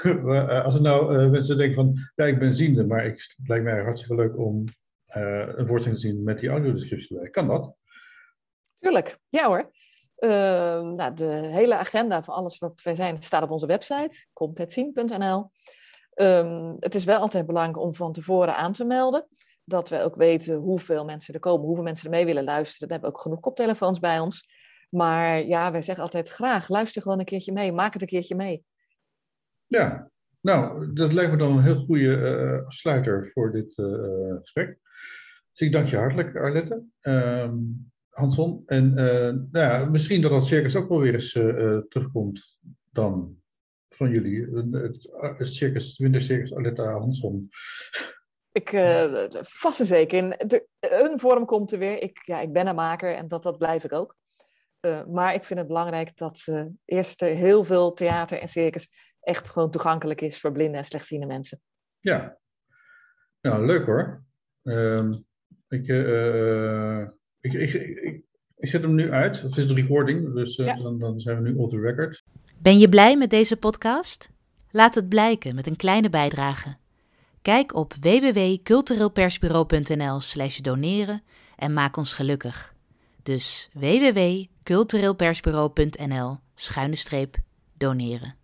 Uh, 0.05 0.65
als 0.65 0.75
er 0.75 0.83
nou 0.83 1.29
mensen 1.29 1.57
denken 1.57 1.75
van, 1.75 1.99
ja, 2.15 2.25
ik 2.25 2.39
ben 2.39 2.55
ziende, 2.55 2.87
maar 2.87 3.07
ik, 3.07 3.35
het 3.37 3.49
lijkt 3.49 3.65
mij 3.65 3.83
hartstikke 3.83 4.15
leuk 4.15 4.39
om 4.39 4.65
een 5.07 5.67
voorstelling 5.67 6.01
te 6.01 6.09
zien 6.09 6.23
met 6.23 6.39
die 6.39 6.49
audiodescriptie 6.49 7.17
erbij. 7.17 7.31
Kan 7.31 7.49
dat? 7.49 7.75
Tuurlijk, 8.79 9.19
ja 9.29 9.47
hoor. 9.47 9.71
Ehm, 10.17 10.95
nou, 10.95 11.15
de 11.15 11.51
hele 11.53 11.77
agenda 11.77 12.23
van 12.23 12.35
alles 12.35 12.59
wat 12.59 12.81
wij 12.83 12.95
zijn 12.95 13.17
staat 13.17 13.43
op 13.43 13.51
onze 13.51 13.67
website, 13.67 14.27
komthetzien.nl. 14.33 15.51
Um, 16.17 16.77
het 16.81 16.95
is 16.95 17.05
wel 17.05 17.19
altijd 17.19 17.47
belangrijk 17.47 17.79
om 17.79 17.95
van 17.95 18.13
tevoren 18.13 18.57
aan 18.57 18.73
te 18.73 18.85
melden 18.85 19.27
dat 19.65 19.89
we 19.89 20.03
ook 20.03 20.17
weten 20.17 20.57
hoeveel 20.57 21.05
mensen 21.05 21.35
er 21.35 21.41
komen, 21.41 21.67
hoeveel 21.67 21.85
mensen 21.85 22.05
er 22.05 22.17
mee 22.17 22.25
willen 22.25 22.45
luisteren. 22.45 22.89
We 22.89 22.93
hebben 22.95 23.11
ook 23.11 23.21
genoeg 23.21 23.41
koptelefoons 23.41 23.99
bij 23.99 24.19
ons. 24.19 24.49
Maar 24.91 25.47
ja, 25.47 25.73
wij 25.73 25.83
zeggen 25.83 26.05
altijd 26.05 26.29
graag, 26.29 26.69
luister 26.69 27.03
gewoon 27.03 27.19
een 27.19 27.25
keertje 27.25 27.53
mee, 27.53 27.73
maak 27.73 27.93
het 27.93 28.03
een 28.03 28.09
keertje 28.09 28.35
mee. 28.35 28.65
Ja, 29.67 30.11
nou, 30.41 30.93
dat 30.93 31.13
lijkt 31.13 31.31
me 31.31 31.37
dan 31.37 31.57
een 31.57 31.63
heel 31.63 31.85
goede 31.85 32.17
uh, 32.17 32.69
sluiter 32.69 33.31
voor 33.33 33.53
dit 33.53 33.79
uh, 33.79 34.37
gesprek. 34.41 34.79
Dus 35.53 35.67
ik 35.67 35.73
dank 35.73 35.89
je 35.89 35.97
hartelijk, 35.97 36.37
Arlette. 36.37 36.83
Uh, 37.03 37.53
Hanson. 38.09 38.63
En 38.67 38.95
nou 38.95 39.49
ja, 39.51 39.85
misschien 39.85 40.23
dat 40.23 40.31
dat 40.31 40.47
circus 40.47 40.77
ook 40.77 40.89
wel 40.89 41.01
weer 41.01 41.15
eens 41.15 41.33
terugkomt 41.89 42.59
dan 42.93 43.43
van 43.95 44.11
jullie. 44.11 44.49
Het, 45.39 45.49
circus, 45.49 45.99
wintercircus 45.99 46.55
Arlette 46.55 46.83
Hanson. 46.83 47.51
Ik, 48.53 48.73
uh, 48.73 49.25
vast 49.43 49.81
en 49.81 49.87
zeker. 49.87 50.19
In 50.19 50.29
de, 50.29 50.67
een 50.81 51.19
vorm 51.21 51.45
komt 51.45 51.73
er 51.73 51.79
weer. 51.79 52.03
Ik, 52.03 52.21
ja, 52.25 52.41
ik 52.41 52.53
ben 52.53 52.67
een 52.67 52.75
maker 52.75 53.15
en 53.15 53.29
dat, 53.29 53.43
dat 53.43 53.59
blijf 53.59 53.85
ik 53.85 53.93
ook. 53.93 54.17
Uh, 54.81 55.05
maar 55.07 55.35
ik 55.35 55.45
vind 55.45 55.59
het 55.59 55.69
belangrijk 55.69 56.17
dat 56.17 56.43
uh, 56.47 56.65
eerst 56.85 57.21
heel 57.21 57.65
veel 57.65 57.93
theater 57.93 58.39
en 58.39 58.49
circus 58.49 58.89
echt 59.21 59.51
gewoon 59.51 59.71
toegankelijk 59.71 60.21
is 60.21 60.41
voor 60.41 60.53
blinde 60.53 60.79
en 60.79 60.85
slechtziende 60.85 61.27
mensen. 61.27 61.61
Ja, 61.99 62.39
nou 63.41 63.67
leuk 63.67 63.87
hoor. 63.87 64.25
Ehm, 64.63 65.13
ik, 65.69 65.87
ik, 67.41 67.53
ik, 67.53 67.73
ik, 67.73 68.25
ik, 68.57 68.69
zet 68.69 68.83
hem 68.83 68.95
nu 68.95 69.11
uit. 69.11 69.41
Het 69.41 69.57
is 69.57 69.67
de 69.67 69.75
recording, 69.75 70.35
dus 70.35 70.57
ja. 70.57 70.75
dan, 70.75 70.99
dan 70.99 71.21
zijn 71.21 71.43
we 71.43 71.49
nu 71.49 71.57
on 71.57 71.71
the 71.71 71.81
record. 71.81 72.24
Ben 72.65 72.79
je 72.79 72.89
blij 72.89 73.17
met 73.17 73.31
deze 73.31 73.57
podcast? 73.57 74.29
Laat 74.71 74.95
het 74.95 75.09
blijken 75.09 75.55
met 75.55 75.67
een 75.67 75.77
kleine 75.77 76.11
bijdrage. 76.11 76.77
Kijk 77.43 77.75
op 77.75 77.95
www.cultureelpersbureau.nl/slash 78.01 80.59
doneren 80.59 81.23
en 81.57 81.73
maak 81.73 81.97
ons 81.97 82.15
gelukkig. 82.15 82.75
Dus 83.23 83.69
www.cultureelpersbureau.nl 83.73 86.37
schuine 86.55 86.97
streep 86.97 87.37
doneren. 87.79 88.44